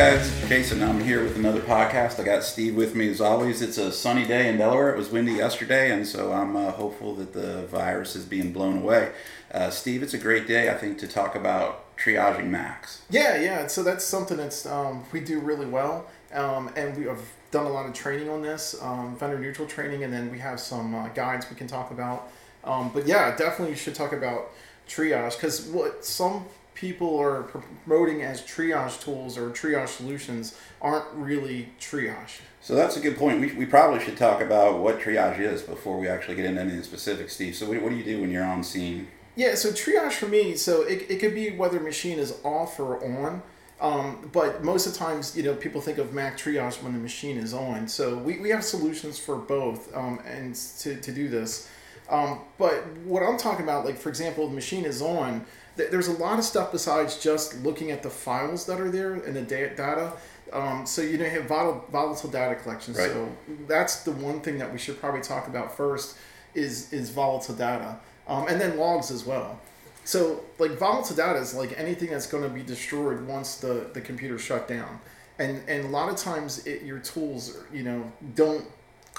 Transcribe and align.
guys, 0.00 0.48
Jason. 0.48 0.82
I'm 0.82 0.98
here 0.98 1.22
with 1.22 1.36
another 1.36 1.60
podcast. 1.60 2.18
I 2.18 2.24
got 2.24 2.42
Steve 2.42 2.74
with 2.74 2.94
me 2.94 3.10
as 3.10 3.20
always. 3.20 3.60
It's 3.60 3.76
a 3.76 3.92
sunny 3.92 4.24
day 4.24 4.48
in 4.48 4.56
Delaware. 4.56 4.94
It 4.94 4.96
was 4.96 5.10
windy 5.10 5.32
yesterday, 5.32 5.90
and 5.92 6.06
so 6.06 6.32
I'm 6.32 6.56
uh, 6.56 6.70
hopeful 6.70 7.14
that 7.16 7.34
the 7.34 7.66
virus 7.66 8.16
is 8.16 8.24
being 8.24 8.50
blown 8.50 8.78
away. 8.78 9.12
Uh, 9.52 9.68
Steve, 9.68 10.02
it's 10.02 10.14
a 10.14 10.18
great 10.18 10.46
day, 10.46 10.70
I 10.70 10.74
think, 10.78 10.98
to 11.00 11.06
talk 11.06 11.34
about 11.34 11.94
triaging 11.98 12.46
Macs. 12.46 13.02
Yeah, 13.10 13.38
yeah. 13.42 13.66
So 13.66 13.82
that's 13.82 14.02
something 14.02 14.38
that's 14.38 14.64
um, 14.64 15.04
we 15.12 15.20
do 15.20 15.38
really 15.38 15.66
well, 15.66 16.06
um, 16.32 16.70
and 16.76 16.96
we 16.96 17.04
have 17.04 17.20
done 17.50 17.66
a 17.66 17.70
lot 17.70 17.84
of 17.84 17.92
training 17.92 18.30
on 18.30 18.40
this, 18.40 18.74
um, 18.80 19.18
vendor 19.18 19.38
neutral 19.38 19.68
training, 19.68 20.02
and 20.02 20.10
then 20.10 20.30
we 20.30 20.38
have 20.38 20.60
some 20.60 20.94
uh, 20.94 21.08
guides 21.08 21.50
we 21.50 21.56
can 21.56 21.66
talk 21.66 21.90
about. 21.90 22.32
Um, 22.64 22.90
but 22.94 23.06
yeah, 23.06 23.36
definitely 23.36 23.72
you 23.72 23.76
should 23.76 23.94
talk 23.94 24.14
about 24.14 24.50
triage 24.88 25.36
because 25.36 25.66
what 25.66 26.06
some 26.06 26.46
people 26.80 27.18
are 27.18 27.42
promoting 27.42 28.22
as 28.22 28.40
triage 28.40 29.02
tools 29.02 29.36
or 29.36 29.50
triage 29.50 29.88
solutions 29.88 30.56
aren't 30.80 31.04
really 31.12 31.68
triage. 31.78 32.40
So 32.62 32.74
that's 32.74 32.96
a 32.96 33.00
good 33.00 33.18
point. 33.18 33.38
We, 33.40 33.52
we 33.52 33.66
probably 33.66 34.02
should 34.02 34.16
talk 34.16 34.40
about 34.40 34.78
what 34.78 34.98
triage 34.98 35.40
is 35.40 35.60
before 35.60 35.98
we 35.98 36.08
actually 36.08 36.36
get 36.36 36.46
into 36.46 36.62
any 36.62 36.82
specifics, 36.82 37.34
Steve. 37.34 37.54
So 37.54 37.68
what, 37.68 37.82
what 37.82 37.90
do 37.90 37.96
you 37.96 38.04
do 38.04 38.22
when 38.22 38.30
you're 38.30 38.44
on 38.44 38.64
scene? 38.64 39.08
Yeah, 39.36 39.54
so 39.54 39.70
triage 39.70 40.12
for 40.12 40.26
me, 40.26 40.56
so 40.56 40.82
it, 40.82 41.10
it 41.10 41.20
could 41.20 41.34
be 41.34 41.50
whether 41.50 41.78
machine 41.80 42.18
is 42.18 42.38
off 42.44 42.80
or 42.80 43.04
on. 43.04 43.42
Um, 43.80 44.28
but 44.32 44.62
most 44.64 44.86
of 44.86 44.92
the 44.92 44.98
times, 44.98 45.36
you 45.36 45.42
know, 45.42 45.54
people 45.54 45.80
think 45.80 45.98
of 45.98 46.12
Mac 46.12 46.38
triage 46.38 46.82
when 46.82 46.92
the 46.92 46.98
machine 46.98 47.36
is 47.36 47.54
on. 47.54 47.88
So 47.88 48.16
we, 48.16 48.38
we 48.38 48.50
have 48.50 48.64
solutions 48.64 49.18
for 49.18 49.36
both 49.36 49.94
um, 49.94 50.20
and 50.26 50.54
to, 50.54 50.96
to 50.96 51.12
do 51.12 51.28
this. 51.28 51.70
Um, 52.10 52.40
but 52.58 52.84
what 53.04 53.22
I'm 53.22 53.38
talking 53.38 53.62
about, 53.62 53.84
like 53.84 53.96
for 53.96 54.08
example, 54.08 54.48
the 54.48 54.54
machine 54.54 54.84
is 54.84 55.00
on, 55.00 55.46
there's 55.76 56.08
a 56.08 56.12
lot 56.12 56.38
of 56.38 56.44
stuff 56.44 56.72
besides 56.72 57.22
just 57.22 57.62
looking 57.62 57.90
at 57.90 58.02
the 58.02 58.10
files 58.10 58.66
that 58.66 58.80
are 58.80 58.90
there 58.90 59.14
and 59.14 59.34
the 59.34 59.42
data. 59.42 60.12
Um, 60.52 60.84
so 60.84 61.00
you 61.00 61.16
know 61.16 61.24
you 61.24 61.30
have 61.30 61.44
volatile, 61.44 61.86
volatile 61.90 62.28
data 62.28 62.56
collection. 62.56 62.94
Right. 62.94 63.10
So 63.10 63.30
that's 63.68 64.02
the 64.02 64.12
one 64.12 64.40
thing 64.40 64.58
that 64.58 64.72
we 64.72 64.78
should 64.78 65.00
probably 65.00 65.20
talk 65.20 65.46
about 65.46 65.76
first 65.76 66.16
is 66.54 66.92
is 66.92 67.10
volatile 67.10 67.54
data, 67.54 67.98
um, 68.26 68.48
and 68.48 68.60
then 68.60 68.76
logs 68.76 69.10
as 69.10 69.24
well. 69.24 69.60
So 70.04 70.42
like 70.58 70.72
volatile 70.72 71.14
data 71.14 71.38
is 71.38 71.54
like 71.54 71.78
anything 71.78 72.10
that's 72.10 72.26
going 72.26 72.42
to 72.42 72.48
be 72.48 72.62
destroyed 72.62 73.24
once 73.26 73.56
the 73.56 73.90
the 73.94 74.00
computer 74.00 74.38
shut 74.38 74.66
down, 74.66 75.00
and 75.38 75.62
and 75.68 75.84
a 75.84 75.88
lot 75.88 76.08
of 76.08 76.16
times 76.16 76.66
it, 76.66 76.82
your 76.82 76.98
tools 76.98 77.56
you 77.72 77.84
know 77.84 78.10
don't 78.34 78.66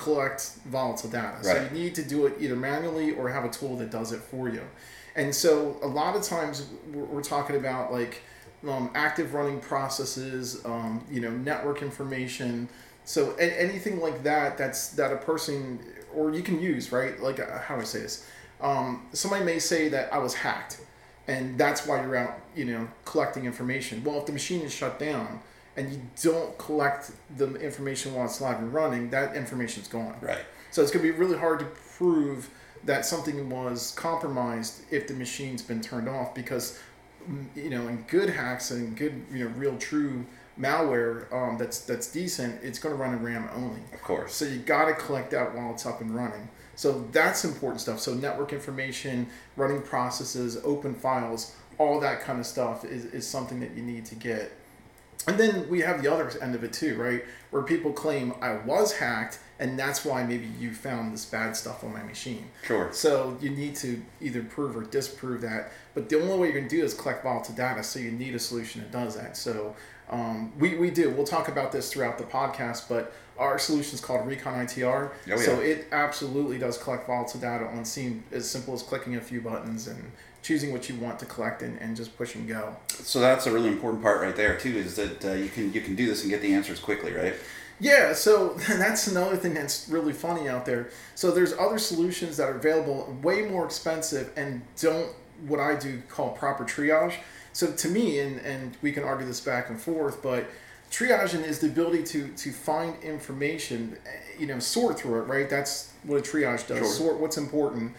collect 0.02 0.54
volatile 0.66 1.10
data. 1.10 1.38
Right. 1.38 1.44
So 1.44 1.64
you 1.64 1.70
need 1.70 1.96
to 1.96 2.04
do 2.04 2.26
it 2.26 2.36
either 2.40 2.56
manually 2.56 3.12
or 3.12 3.30
have 3.30 3.46
a 3.46 3.50
tool 3.50 3.78
that 3.78 3.92
does 3.92 4.12
it 4.12 4.20
for 4.20 4.50
you. 4.50 4.64
And 5.16 5.34
so 5.34 5.78
a 5.82 5.88
lot 5.88 6.16
of 6.16 6.24
times 6.24 6.68
we're, 6.94 7.22
talking 7.22 7.58
about 7.58 7.92
like 7.92 8.24
um, 8.68 8.90
active 8.96 9.34
running 9.34 9.60
processes, 9.60 10.66
um, 10.66 11.06
you 11.12 11.20
know, 11.20 11.32
network 11.32 11.82
information. 11.82 12.70
So 13.04 13.36
anything 13.36 14.00
like 14.00 14.24
that, 14.24 14.58
that's 14.58 14.90
that 14.90 15.12
a 15.12 15.18
person 15.18 15.80
or 16.16 16.34
you 16.34 16.42
can 16.42 16.62
use, 16.62 16.92
right? 16.92 17.20
Like 17.22 17.40
uh, 17.40 17.60
how 17.60 17.76
do 17.76 17.82
I 17.82 17.86
say 17.86 18.00
this? 18.00 18.26
Um, 18.62 19.08
somebody 19.14 19.44
may 19.44 19.60
say 19.60 19.90
that 19.90 20.14
I 20.14 20.20
was 20.20 20.34
hacked, 20.34 20.82
and 21.28 21.58
that's 21.58 21.88
why 21.88 22.02
you're 22.02 22.16
out, 22.16 22.40
you 22.56 22.66
know, 22.66 22.88
collecting 23.06 23.46
information. 23.46 24.04
Well, 24.04 24.20
if 24.20 24.26
the 24.28 24.34
machine 24.34 24.62
is 24.62 24.74
shut 24.74 25.00
down 25.00 25.42
and 25.82 25.92
you 25.94 26.02
don't 26.22 26.58
collect 26.58 27.12
the 27.38 27.56
information 27.56 28.14
while 28.14 28.26
it's 28.26 28.40
live 28.40 28.60
and 28.60 28.74
running, 28.74 29.10
that 29.10 29.36
information's 29.36 29.88
gone. 29.88 30.16
Right. 30.22 30.46
So 30.70 30.82
it's 30.82 30.92
gonna 30.92 31.04
be 31.04 31.12
really 31.12 31.38
hard 31.38 31.60
to 31.60 31.66
prove 31.98 32.50
that 32.84 33.06
something 33.06 33.50
was 33.50 33.92
compromised 33.92 34.84
if 34.92 35.08
the 35.08 35.14
machine's 35.14 35.62
been 35.62 35.82
turned 35.82 36.10
off 36.10 36.34
because 36.34 36.80
mm, 37.30 37.46
you 37.56 37.70
know 37.70 37.88
in 37.88 38.04
good 38.08 38.30
hacks 38.30 38.72
and 38.72 38.96
good 38.98 39.24
you 39.32 39.46
know 39.46 39.52
real 39.56 39.78
true 39.78 40.26
malware 40.60 41.32
um, 41.34 41.58
that's 41.58 41.80
that's 41.82 42.12
decent 42.12 42.62
it's 42.64 42.80
going 42.80 42.96
to 42.96 43.02
run 43.02 43.14
in 43.14 43.24
ram 43.24 43.48
only 43.56 43.82
of 43.94 44.02
course 44.02 44.34
so 44.34 44.46
you 44.46 44.58
got 44.58 44.86
to 44.86 44.94
collect 44.94 45.32
that 45.32 45.56
while 45.56 45.72
it's 45.72 45.86
up 45.86 46.02
and 46.02 46.14
running 46.16 46.50
so 46.76 47.08
that's 47.12 47.46
important 47.46 47.80
stuff 47.80 48.00
so 48.00 48.14
network 48.14 48.52
information 48.52 49.28
running 49.56 49.82
processes 49.82 50.58
open 50.64 50.94
files 50.94 51.56
all 51.78 52.00
that 52.00 52.22
kind 52.22 52.40
of 52.40 52.46
stuff 52.46 52.84
is, 52.84 53.06
is 53.06 53.28
something 53.28 53.60
that 53.60 53.72
you 53.76 53.82
need 53.82 54.06
to 54.06 54.16
get 54.16 54.52
and 55.28 55.38
then 55.38 55.68
we 55.70 55.82
have 55.82 56.02
the 56.02 56.12
other 56.12 56.32
end 56.42 56.56
of 56.56 56.64
it 56.64 56.74
too 56.74 56.96
right? 56.96 57.24
Where 57.52 57.64
people 57.64 57.92
claim 57.92 58.34
i 58.42 58.54
was 58.54 58.94
hacked 58.94 59.40
and 59.62 59.78
that's 59.78 60.04
why 60.04 60.24
maybe 60.24 60.50
you 60.60 60.74
found 60.74 61.14
this 61.14 61.24
bad 61.24 61.56
stuff 61.56 61.84
on 61.84 61.94
my 61.94 62.02
machine. 62.02 62.48
Sure. 62.64 62.90
So 62.92 63.38
you 63.40 63.52
need 63.52 63.76
to 63.78 64.02
either 64.20 64.42
prove 64.42 64.76
or 64.76 64.82
disprove 64.82 65.42
that. 65.42 65.72
But 65.94 66.10
the 66.10 66.20
only 66.20 66.38
way 66.40 66.52
you're 66.52 66.64
to 66.64 66.68
do 66.68 66.84
is 66.84 66.96
collect 66.96 67.22
volatile 67.22 67.54
data. 67.54 67.84
So 67.84 68.00
you 68.00 68.10
need 68.10 68.34
a 68.34 68.40
solution 68.40 68.82
that 68.82 68.92
does 68.92 69.16
that. 69.16 69.38
So 69.38 69.76
um, 70.10 70.52
we, 70.58 70.78
we 70.78 70.90
do. 70.90 71.12
We'll 71.12 71.28
talk 71.28 71.48
about 71.48 71.72
this 71.72 71.94
throughout 71.94 72.18
the 72.18 72.24
podcast, 72.24 72.90
but 72.90 73.14
our 73.38 73.60
solution 73.60 73.94
is 73.94 74.02
called 74.02 74.26
Recon 74.26 74.66
ITR. 74.66 75.10
Oh, 75.10 75.14
yeah. 75.28 75.36
So 75.38 75.60
it 75.60 75.88
absolutely 75.92 76.58
does 76.58 76.80
collect 76.80 77.06
volatile 77.06 77.40
data 77.40 77.66
on 77.66 77.86
scene 77.86 78.24
as 78.32 78.50
simple 78.50 78.74
as 78.74 78.82
clicking 78.82 79.16
a 79.16 79.22
few 79.22 79.42
buttons 79.42 79.88
and 79.88 80.12
choosing 80.42 80.72
what 80.72 80.90
you 80.90 80.96
want 80.96 81.20
to 81.20 81.28
collect 81.28 81.62
and, 81.62 81.80
and 81.80 81.96
just 81.96 82.18
push 82.18 82.34
and 82.34 82.48
go. 82.48 82.76
So 82.90 83.20
that's 83.20 83.46
a 83.46 83.52
really 83.52 83.70
important 83.70 84.02
part 84.02 84.22
right 84.22 84.36
there 84.36 84.58
too, 84.58 84.76
is 84.76 84.96
that 84.96 85.24
uh, 85.24 85.34
you 85.34 85.50
can 85.50 85.72
you 85.72 85.82
can 85.82 85.96
do 85.96 86.08
this 86.08 86.24
and 86.24 86.32
get 86.32 86.42
the 86.42 86.52
answers 86.52 86.80
quickly, 86.80 87.14
right? 87.14 87.36
Yeah, 87.82 88.14
so 88.14 88.50
that's 88.70 89.08
another 89.08 89.36
thing 89.36 89.56
that's 89.56 89.90
really 89.90 90.14
funny 90.14 90.48
out 90.48 90.66
there. 90.66 90.90
So 91.16 91.32
there's 91.32 91.54
other 91.54 91.80
solutions 91.80 92.38
that 92.38 92.48
are 92.48 92.56
available, 92.56 93.18
way 93.22 93.42
more 93.42 93.66
expensive, 93.66 94.32
and 94.38 94.62
don't 94.80 95.12
what 95.48 95.60
I 95.60 95.76
do 95.76 96.02
call 96.08 96.30
proper 96.30 96.64
triage. 96.64 97.16
So 97.54 97.72
to 97.72 97.90
me, 97.90 98.20
and 98.20 98.40
and 98.42 98.78
we 98.82 98.92
can 98.92 99.04
argue 99.04 99.26
this 99.26 99.42
back 99.42 99.70
and 99.70 99.82
forth, 99.82 100.22
but 100.22 100.48
triaging 100.92 101.44
is 101.44 101.60
the 101.60 101.68
ability 101.68 102.04
to 102.04 102.28
to 102.30 102.52
find 102.52 103.02
information, 103.04 103.98
eh, 104.06 104.10
you 104.40 104.46
know, 104.46 104.60
sort 104.60 105.00
through 105.00 105.24
it. 105.24 105.24
Right, 105.24 105.50
that's 105.50 105.92
what 106.04 106.20
a 106.20 106.22
triage 106.22 106.68
does. 106.68 106.78
Sure. 106.78 106.86
Sort 106.86 107.20
what's 107.20 107.38
important. 107.38 107.94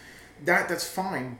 That 0.44 0.68
that's 0.68 0.86
fine, 0.86 1.38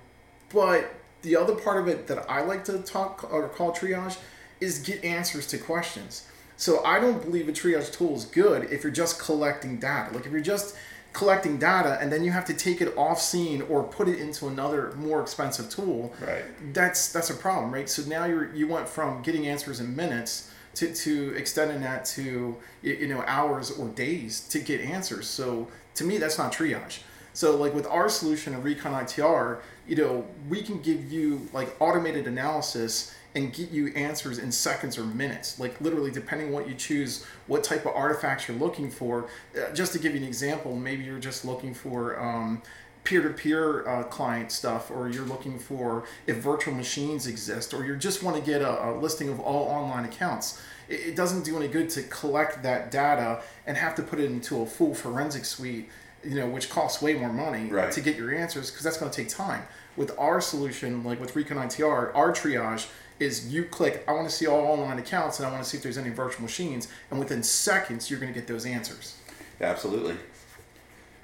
but 0.52 0.92
the 1.22 1.36
other 1.36 1.54
part 1.54 1.80
of 1.80 1.86
it 1.86 2.08
that 2.08 2.28
I 2.28 2.42
like 2.42 2.64
to 2.64 2.78
talk 2.80 3.32
or 3.32 3.48
call 3.48 3.72
triage 3.72 4.18
is 4.60 4.80
get 4.80 5.04
answers 5.04 5.46
to 5.48 5.58
questions. 5.58 6.26
So 6.62 6.84
I 6.84 7.00
don't 7.00 7.20
believe 7.20 7.48
a 7.48 7.52
triage 7.52 7.92
tool 7.92 8.14
is 8.14 8.24
good 8.24 8.70
if 8.70 8.84
you're 8.84 8.92
just 8.92 9.18
collecting 9.18 9.80
data. 9.80 10.14
Like 10.14 10.26
if 10.26 10.30
you're 10.30 10.40
just 10.40 10.76
collecting 11.12 11.58
data 11.58 11.98
and 12.00 12.12
then 12.12 12.22
you 12.22 12.30
have 12.30 12.44
to 12.44 12.54
take 12.54 12.80
it 12.80 12.96
off 12.96 13.20
scene 13.20 13.62
or 13.62 13.82
put 13.82 14.06
it 14.08 14.20
into 14.20 14.46
another 14.46 14.92
more 14.92 15.20
expensive 15.20 15.68
tool. 15.68 16.14
Right. 16.20 16.44
That's 16.72 17.12
that's 17.12 17.30
a 17.30 17.34
problem, 17.34 17.74
right? 17.74 17.90
So 17.90 18.08
now 18.08 18.26
you're 18.26 18.54
you 18.54 18.68
went 18.68 18.88
from 18.88 19.22
getting 19.22 19.48
answers 19.48 19.80
in 19.80 19.96
minutes 19.96 20.52
to, 20.74 20.94
to 20.94 21.34
extending 21.34 21.80
that 21.80 22.04
to 22.14 22.54
you 22.82 23.08
know 23.08 23.24
hours 23.26 23.72
or 23.72 23.88
days 23.88 24.46
to 24.50 24.60
get 24.60 24.80
answers. 24.80 25.26
So 25.26 25.66
to 25.96 26.04
me 26.04 26.18
that's 26.18 26.38
not 26.38 26.52
triage. 26.52 27.00
So 27.32 27.56
like 27.56 27.74
with 27.74 27.88
our 27.88 28.08
solution 28.08 28.54
of 28.54 28.62
Recon 28.62 28.92
ITR, 28.92 29.62
you 29.88 29.96
know, 29.96 30.24
we 30.48 30.62
can 30.62 30.80
give 30.80 31.10
you 31.10 31.48
like 31.52 31.74
automated 31.80 32.28
analysis 32.28 33.12
and 33.34 33.52
get 33.52 33.70
you 33.70 33.88
answers 33.88 34.38
in 34.38 34.52
seconds 34.52 34.98
or 34.98 35.04
minutes. 35.04 35.58
Like 35.58 35.80
literally, 35.80 36.10
depending 36.10 36.52
what 36.52 36.68
you 36.68 36.74
choose, 36.74 37.24
what 37.46 37.64
type 37.64 37.86
of 37.86 37.92
artifacts 37.94 38.48
you're 38.48 38.56
looking 38.56 38.90
for. 38.90 39.28
Uh, 39.56 39.72
just 39.72 39.92
to 39.94 39.98
give 39.98 40.12
you 40.12 40.20
an 40.20 40.26
example, 40.26 40.76
maybe 40.76 41.04
you're 41.04 41.18
just 41.18 41.44
looking 41.44 41.74
for. 41.74 42.20
Um, 42.20 42.62
peer-to-peer 43.04 43.88
uh, 43.88 44.04
client 44.04 44.52
stuff 44.52 44.88
or 44.88 45.08
you're 45.08 45.24
looking 45.24 45.58
for 45.58 46.04
if 46.28 46.36
virtual 46.36 46.72
machines 46.72 47.26
exist 47.26 47.74
or 47.74 47.84
you 47.84 47.96
just 47.96 48.22
want 48.22 48.36
to 48.36 48.42
get 48.42 48.62
a, 48.62 48.90
a 48.90 48.94
listing 48.96 49.28
of 49.28 49.40
all 49.40 49.66
online 49.66 50.04
accounts 50.04 50.62
it, 50.88 51.08
it, 51.08 51.16
doesn't 51.16 51.44
do 51.44 51.56
any 51.56 51.66
good 51.66 51.90
to 51.90 52.02
collect 52.04 52.62
that 52.62 52.92
data 52.92 53.42
and 53.66 53.76
have 53.76 53.96
to 53.96 54.04
put 54.04 54.20
it 54.20 54.26
into 54.26 54.62
a 54.62 54.66
full 54.66 54.94
forensic 54.94 55.44
suite 55.44 55.88
you 56.24 56.36
know 56.36 56.46
which 56.46 56.70
costs 56.70 57.02
way 57.02 57.14
more 57.14 57.32
money 57.32 57.68
right. 57.68 57.92
to 57.92 58.00
get 58.00 58.16
your 58.16 58.34
answers 58.34 58.70
because 58.70 58.84
that's 58.84 58.98
going 58.98 59.10
to 59.10 59.16
take 59.16 59.28
time 59.28 59.62
with 59.96 60.16
our 60.18 60.40
solution 60.40 61.02
like 61.04 61.20
with 61.20 61.34
recon 61.36 61.56
itr 61.56 62.14
our 62.14 62.32
triage 62.32 62.88
is 63.22 63.52
you 63.52 63.64
click, 63.64 64.04
I 64.06 64.12
want 64.12 64.28
to 64.28 64.34
see 64.34 64.46
all 64.46 64.60
online 64.66 64.98
accounts 64.98 65.38
and 65.38 65.46
I 65.46 65.50
want 65.50 65.62
to 65.62 65.68
see 65.68 65.76
if 65.76 65.82
there's 65.82 65.98
any 65.98 66.10
virtual 66.10 66.42
machines. 66.42 66.88
And 67.10 67.18
within 67.18 67.42
seconds, 67.42 68.10
you're 68.10 68.20
going 68.20 68.32
to 68.32 68.38
get 68.38 68.48
those 68.48 68.66
answers. 68.66 69.16
Absolutely. 69.60 70.16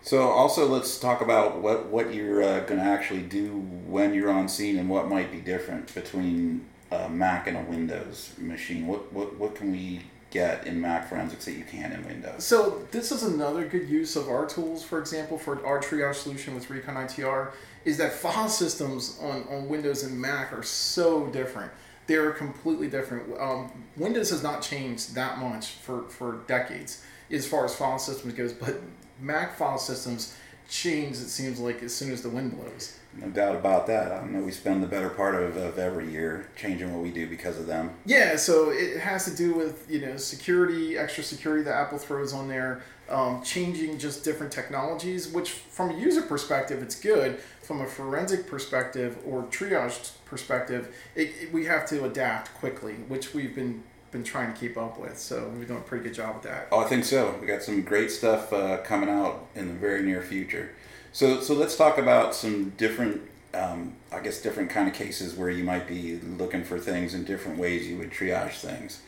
So 0.02 0.28
also 0.28 0.66
let's 0.66 0.98
talk 0.98 1.20
about 1.20 1.60
what, 1.60 1.86
what 1.86 2.14
you're 2.14 2.42
uh, 2.42 2.60
going 2.60 2.80
to 2.80 2.86
actually 2.86 3.22
do 3.22 3.58
when 3.86 4.14
you're 4.14 4.30
on 4.30 4.48
scene 4.48 4.78
and 4.78 4.88
what 4.88 5.08
might 5.08 5.30
be 5.30 5.40
different 5.40 5.92
between 5.94 6.66
a 6.90 7.08
Mac 7.08 7.46
and 7.46 7.56
a 7.56 7.62
Windows 7.62 8.32
machine. 8.38 8.86
What, 8.86 9.12
what, 9.12 9.36
what 9.36 9.54
can 9.54 9.72
we 9.72 10.02
get 10.30 10.66
in 10.66 10.80
Mac 10.80 11.08
Forensics 11.08 11.44
that 11.46 11.52
you 11.52 11.64
can 11.64 11.92
in 11.92 12.04
Windows? 12.04 12.44
So 12.44 12.86
this 12.90 13.12
is 13.12 13.22
another 13.22 13.66
good 13.66 13.88
use 13.88 14.16
of 14.16 14.28
our 14.28 14.46
tools, 14.46 14.82
for 14.82 14.98
example, 14.98 15.38
for 15.38 15.64
our 15.64 15.80
triage 15.80 16.16
solution 16.16 16.54
with 16.54 16.68
Recon 16.70 16.94
ITR, 16.94 17.52
is 17.84 17.96
that 17.98 18.12
file 18.12 18.48
systems 18.48 19.18
on, 19.20 19.44
on 19.50 19.68
Windows 19.68 20.02
and 20.02 20.20
Mac 20.20 20.52
are 20.52 20.62
so 20.62 21.26
different 21.26 21.72
they're 22.08 22.32
completely 22.32 22.88
different. 22.88 23.38
Um, 23.38 23.70
Windows 23.96 24.30
has 24.30 24.42
not 24.42 24.62
changed 24.62 25.14
that 25.14 25.38
much 25.38 25.68
for, 25.68 26.04
for 26.04 26.40
decades 26.48 27.04
as 27.30 27.46
far 27.46 27.64
as 27.66 27.76
file 27.76 27.98
systems 27.98 28.34
goes, 28.34 28.52
but 28.52 28.80
Mac 29.20 29.56
file 29.56 29.78
systems 29.78 30.34
change. 30.68 31.16
It 31.16 31.28
seems 31.28 31.60
like 31.60 31.82
as 31.82 31.94
soon 31.94 32.10
as 32.10 32.22
the 32.22 32.30
wind 32.30 32.56
blows. 32.56 32.98
No 33.16 33.28
doubt 33.28 33.56
about 33.56 33.86
that. 33.88 34.12
I 34.12 34.24
know 34.26 34.40
we 34.40 34.52
spend 34.52 34.82
the 34.82 34.86
better 34.86 35.08
part 35.08 35.34
of, 35.34 35.56
of 35.56 35.78
every 35.78 36.10
year 36.10 36.46
changing 36.56 36.92
what 36.92 37.02
we 37.02 37.10
do 37.10 37.26
because 37.28 37.58
of 37.58 37.66
them. 37.66 37.90
Yeah, 38.04 38.36
so 38.36 38.70
it 38.70 39.00
has 39.00 39.24
to 39.24 39.34
do 39.34 39.54
with 39.54 39.90
you 39.90 40.00
know 40.00 40.16
security, 40.16 40.96
extra 40.96 41.24
security 41.24 41.64
that 41.64 41.74
Apple 41.74 41.98
throws 41.98 42.32
on 42.32 42.48
there, 42.48 42.82
um, 43.08 43.42
changing 43.42 43.98
just 43.98 44.24
different 44.24 44.52
technologies. 44.52 45.28
Which, 45.28 45.50
from 45.50 45.90
a 45.90 45.98
user 45.98 46.22
perspective, 46.22 46.82
it's 46.82 46.98
good. 46.98 47.38
From 47.62 47.80
a 47.80 47.86
forensic 47.86 48.46
perspective 48.46 49.18
or 49.26 49.42
triage 49.44 50.12
perspective, 50.24 50.94
it, 51.14 51.32
it, 51.40 51.52
we 51.52 51.66
have 51.66 51.86
to 51.88 52.04
adapt 52.04 52.54
quickly, 52.54 52.94
which 53.08 53.34
we've 53.34 53.54
been 53.54 53.82
been 54.10 54.24
trying 54.24 54.52
to 54.52 54.58
keep 54.58 54.78
up 54.78 54.98
with. 54.98 55.18
So 55.18 55.50
we're 55.56 55.64
doing 55.64 55.80
a 55.80 55.82
pretty 55.82 56.04
good 56.04 56.14
job 56.14 56.36
with 56.36 56.44
that. 56.44 56.68
Oh, 56.72 56.80
I 56.80 56.84
think 56.84 57.04
so. 57.04 57.36
We 57.40 57.46
got 57.46 57.62
some 57.62 57.82
great 57.82 58.10
stuff 58.10 58.52
uh, 58.52 58.78
coming 58.78 59.10
out 59.10 59.46
in 59.54 59.68
the 59.68 59.74
very 59.74 60.02
near 60.02 60.22
future. 60.22 60.70
So, 61.12 61.40
so 61.40 61.54
let's 61.54 61.76
talk 61.76 61.98
about 61.98 62.34
some 62.34 62.70
different, 62.70 63.22
um, 63.54 63.94
I 64.12 64.20
guess, 64.20 64.40
different 64.40 64.70
kind 64.70 64.88
of 64.88 64.94
cases 64.94 65.34
where 65.34 65.50
you 65.50 65.64
might 65.64 65.88
be 65.88 66.20
looking 66.20 66.64
for 66.64 66.78
things 66.78 67.14
in 67.14 67.24
different 67.24 67.58
ways 67.58 67.86
you 67.86 67.96
would 67.98 68.10
triage 68.10 68.60
things. 68.60 69.00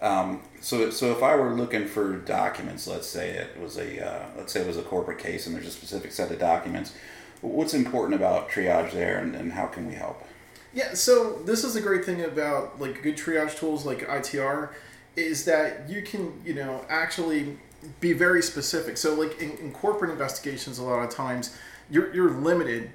Um, 0.00 0.42
so, 0.60 0.90
so 0.90 1.10
if 1.10 1.22
I 1.22 1.34
were 1.34 1.54
looking 1.54 1.86
for 1.86 2.16
documents, 2.18 2.86
let's 2.86 3.08
say 3.08 3.30
it 3.30 3.58
was 3.60 3.76
a, 3.76 4.06
uh, 4.06 4.26
let's 4.36 4.52
say 4.52 4.60
it 4.60 4.66
was 4.66 4.76
a 4.76 4.82
corporate 4.82 5.18
case 5.18 5.46
and 5.46 5.56
there's 5.56 5.66
a 5.66 5.72
specific 5.72 6.12
set 6.12 6.30
of 6.30 6.38
documents, 6.38 6.94
what's 7.40 7.74
important 7.74 8.14
about 8.14 8.48
triage 8.48 8.92
there, 8.92 9.18
and, 9.18 9.34
and 9.34 9.52
how 9.52 9.66
can 9.66 9.86
we 9.86 9.94
help? 9.94 10.24
Yeah, 10.72 10.94
so 10.94 11.42
this 11.44 11.64
is 11.64 11.76
a 11.76 11.80
great 11.80 12.04
thing 12.04 12.22
about 12.22 12.80
like 12.80 13.02
good 13.02 13.16
triage 13.16 13.58
tools 13.58 13.84
like 13.84 14.06
ITR 14.06 14.70
is 15.16 15.44
that 15.46 15.88
you 15.88 16.02
can, 16.02 16.40
you 16.44 16.54
know, 16.54 16.84
actually 16.88 17.58
be 18.00 18.12
very 18.12 18.42
specific. 18.42 18.96
So, 18.96 19.14
like 19.14 19.40
in, 19.40 19.52
in, 19.58 19.72
corporate 19.72 20.10
investigations, 20.10 20.78
a 20.78 20.82
lot 20.82 21.02
of 21.02 21.10
times 21.10 21.56
you're, 21.90 22.12
you're 22.14 22.30
limited 22.30 22.90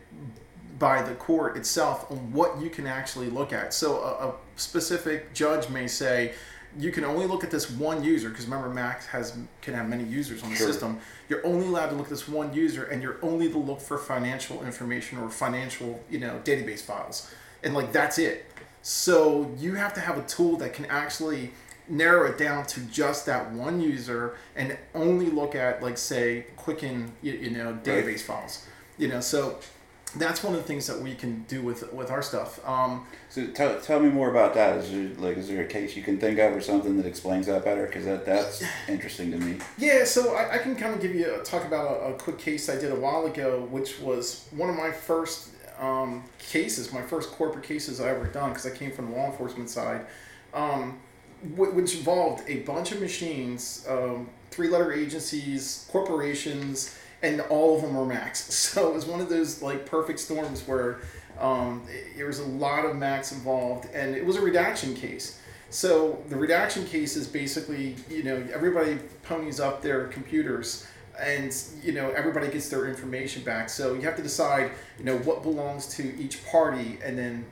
by 0.77 1.01
the 1.01 1.15
court 1.15 1.55
itself 1.55 2.09
on 2.11 2.31
what 2.33 2.59
you 2.61 2.69
can 2.69 2.85
actually 2.85 3.29
look 3.29 3.53
at. 3.53 3.73
So, 3.73 3.97
a, 3.97 4.27
a 4.27 4.33
specific 4.55 5.33
judge 5.33 5.69
may 5.69 5.87
say, 5.87 6.33
you 6.77 6.91
can 6.91 7.05
only 7.05 7.27
look 7.27 7.43
at 7.43 7.51
this 7.51 7.69
one 7.69 8.03
user 8.03 8.29
because 8.29 8.45
remember 8.45 8.69
Mac 8.69 9.05
has 9.05 9.37
can 9.61 9.73
have 9.73 9.87
many 9.87 10.03
users 10.03 10.41
on 10.43 10.49
the 10.49 10.55
sure. 10.55 10.67
system. 10.67 10.99
You're 11.29 11.45
only 11.45 11.67
allowed 11.67 11.89
to 11.89 11.95
look 11.95 12.05
at 12.05 12.09
this 12.09 12.27
one 12.27 12.53
user, 12.53 12.85
and 12.85 13.01
you're 13.01 13.19
only 13.21 13.49
to 13.49 13.57
look 13.57 13.79
for 13.79 13.97
financial 13.97 14.63
information 14.63 15.19
or 15.19 15.29
financial, 15.29 16.03
you 16.09 16.19
know, 16.19 16.41
database 16.43 16.81
files, 16.81 17.31
and 17.63 17.73
like 17.73 17.91
that's 17.91 18.17
it. 18.17 18.47
So 18.81 19.53
you 19.57 19.75
have 19.75 19.93
to 19.93 20.01
have 20.01 20.17
a 20.17 20.23
tool 20.23 20.57
that 20.57 20.73
can 20.73 20.85
actually 20.87 21.51
narrow 21.87 22.29
it 22.29 22.37
down 22.37 22.65
to 22.65 22.79
just 22.81 23.25
that 23.25 23.51
one 23.51 23.81
user 23.81 24.35
and 24.55 24.77
only 24.95 25.27
look 25.27 25.55
at 25.55 25.81
like 25.81 25.97
say 25.97 26.45
Quicken 26.55 27.11
you, 27.21 27.33
you 27.33 27.49
know 27.51 27.77
database 27.83 28.07
right. 28.07 28.21
files. 28.21 28.65
You 28.97 29.07
know, 29.07 29.21
so 29.21 29.57
that's 30.15 30.43
one 30.43 30.53
of 30.53 30.61
the 30.61 30.67
things 30.67 30.85
that 30.87 30.99
we 30.99 31.15
can 31.15 31.43
do 31.47 31.61
with 31.61 31.91
with 31.93 32.11
our 32.11 32.21
stuff. 32.21 32.65
Um, 32.67 33.05
so 33.29 33.47
tell, 33.47 33.79
tell 33.81 33.99
me 33.99 34.09
more 34.09 34.29
about 34.29 34.53
that. 34.53 34.77
Is 34.77 34.91
there 34.91 35.09
like 35.17 35.37
is 35.37 35.47
there 35.47 35.63
a 35.63 35.67
case 35.67 35.95
you 35.95 36.03
can 36.03 36.19
think 36.19 36.39
of 36.39 36.55
or 36.55 36.61
something 36.61 36.97
that 36.97 37.05
explains 37.05 37.47
that 37.47 37.65
better? 37.65 37.85
Because 37.85 38.05
that 38.05 38.25
that's 38.25 38.63
interesting 38.87 39.31
to 39.31 39.37
me. 39.37 39.57
Yeah, 39.77 40.03
so 40.03 40.35
I, 40.35 40.55
I 40.55 40.57
can 40.59 40.75
kind 40.75 40.93
of 40.93 41.01
give 41.01 41.15
you 41.15 41.35
a, 41.35 41.43
talk 41.43 41.65
about 41.65 42.01
a, 42.01 42.13
a, 42.13 42.13
quick 42.13 42.37
case 42.37 42.69
I 42.69 42.75
did 42.75 42.91
a 42.91 42.95
while 42.95 43.25
ago, 43.25 43.67
which 43.71 43.99
was 43.99 44.47
one 44.51 44.69
of 44.69 44.75
my 44.75 44.91
first 44.91 45.49
um, 45.79 46.23
cases, 46.39 46.93
my 46.93 47.01
first 47.01 47.31
corporate 47.31 47.63
cases 47.63 47.99
I 47.99 48.09
ever 48.09 48.25
done 48.25 48.49
because 48.49 48.65
I 48.65 48.71
came 48.71 48.91
from 48.91 49.11
the 49.11 49.17
law 49.17 49.25
enforcement 49.25 49.69
side. 49.69 50.05
Um, 50.53 50.99
which 51.55 51.95
involved 51.95 52.43
a 52.49 52.59
bunch 52.59 52.91
of 52.91 53.01
machines, 53.01 53.85
um, 53.89 54.29
three 54.51 54.69
letter 54.69 54.93
agencies, 54.93 55.87
corporations, 55.91 56.97
and 57.21 57.41
all 57.41 57.75
of 57.75 57.81
them 57.81 57.95
were 57.95 58.05
Macs. 58.05 58.49
So 58.73 58.89
it 58.89 58.93
was 58.93 59.05
one 59.05 59.21
of 59.21 59.29
those 59.29 59.61
like 59.61 59.85
perfect 59.85 60.19
storms 60.19 60.67
where 60.67 61.01
um, 61.39 61.83
there 62.15 62.27
was 62.27 62.39
a 62.39 62.45
lot 62.45 62.85
of 62.85 62.95
Macs 62.95 63.31
involved, 63.31 63.89
and 63.93 64.15
it 64.15 64.25
was 64.25 64.35
a 64.35 64.41
redaction 64.41 64.95
case. 64.95 65.39
So 65.69 66.21
the 66.29 66.35
redaction 66.35 66.85
case 66.85 67.15
is 67.15 67.27
basically, 67.27 67.95
you 68.09 68.23
know, 68.23 68.45
everybody 68.53 68.99
ponies 69.23 69.59
up 69.59 69.81
their 69.81 70.07
computers 70.07 70.85
and 71.19 71.55
you 71.83 71.91
know 71.91 72.09
everybody 72.11 72.47
gets 72.49 72.69
their 72.69 72.87
information 72.87 73.43
back 73.43 73.69
so 73.69 73.93
you 73.93 74.01
have 74.01 74.15
to 74.15 74.23
decide 74.23 74.71
you 74.97 75.05
know 75.05 75.17
what 75.19 75.43
belongs 75.43 75.87
to 75.87 76.19
each 76.19 76.43
party 76.47 76.97
and 77.03 77.17
then 77.17 77.45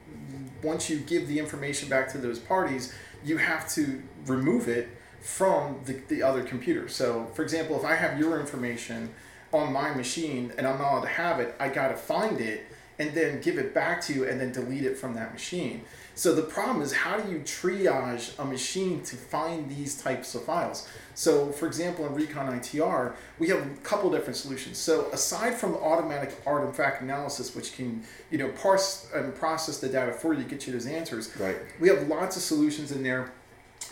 once 0.63 0.89
you 0.89 0.97
give 0.97 1.27
the 1.27 1.37
information 1.37 1.87
back 1.87 2.11
to 2.11 2.17
those 2.17 2.39
parties 2.39 2.94
you 3.23 3.38
have 3.38 3.69
to 3.73 4.01
remove 4.25 4.68
it 4.68 4.89
from 5.21 5.79
the, 5.85 5.94
the 6.07 6.23
other 6.23 6.44
computer. 6.44 6.88
So, 6.88 7.27
for 7.33 7.44
example, 7.44 7.77
if 7.77 7.85
I 7.85 7.95
have 7.95 8.19
your 8.19 8.39
information 8.39 9.13
on 9.53 9.71
my 9.71 9.94
machine 9.94 10.51
and 10.57 10.65
I'm 10.68 10.79
not 10.79 10.91
allowed 10.91 11.01
to 11.01 11.07
have 11.09 11.39
it, 11.39 11.56
I 11.59 11.69
got 11.69 11.89
to 11.89 11.95
find 11.95 12.39
it 12.39 12.65
and 13.01 13.15
then 13.15 13.42
give 13.42 13.57
it 13.57 13.74
back 13.74 14.00
to 14.00 14.13
you 14.13 14.27
and 14.27 14.39
then 14.39 14.51
delete 14.51 14.86
it 14.86 14.95
from 14.95 15.15
that 15.15 15.33
machine. 15.33 15.81
So 16.13 16.36
the 16.36 16.44
problem 16.44 16.83
is 16.83 16.94
how 16.94 17.19
do 17.19 17.31
you 17.31 17.39
triage 17.39 18.38
a 18.38 18.45
machine 18.45 19.01
to 19.03 19.15
find 19.15 19.68
these 19.69 20.00
types 20.00 20.36
of 20.36 20.44
files? 20.44 20.88
So 21.15 21.51
for 21.51 21.65
example, 21.65 22.06
in 22.06 22.13
Recon 22.13 22.48
ITR, 22.59 23.15
we 23.39 23.48
have 23.48 23.65
a 23.65 23.69
couple 23.77 24.12
different 24.12 24.36
solutions. 24.38 24.77
So 24.77 25.07
aside 25.12 25.56
from 25.56 25.74
automatic 25.75 26.39
artifact 26.45 27.01
analysis, 27.01 27.56
which 27.56 27.74
can 27.74 28.03
you 28.30 28.38
know 28.38 28.50
parse 28.50 29.09
and 29.15 29.33
process 29.33 29.80
the 29.80 29.89
data 29.89 30.12
for 30.12 30.33
you, 30.33 30.44
to 30.44 30.50
get 30.50 30.68
you 30.68 30.74
those 30.74 30.86
answers, 30.86 31.36
right. 31.38 31.57
we 31.80 31.89
have 31.89 32.07
lots 32.07 32.36
of 32.38 32.44
solutions 32.44 32.92
in 32.92 33.01
there 33.01 33.31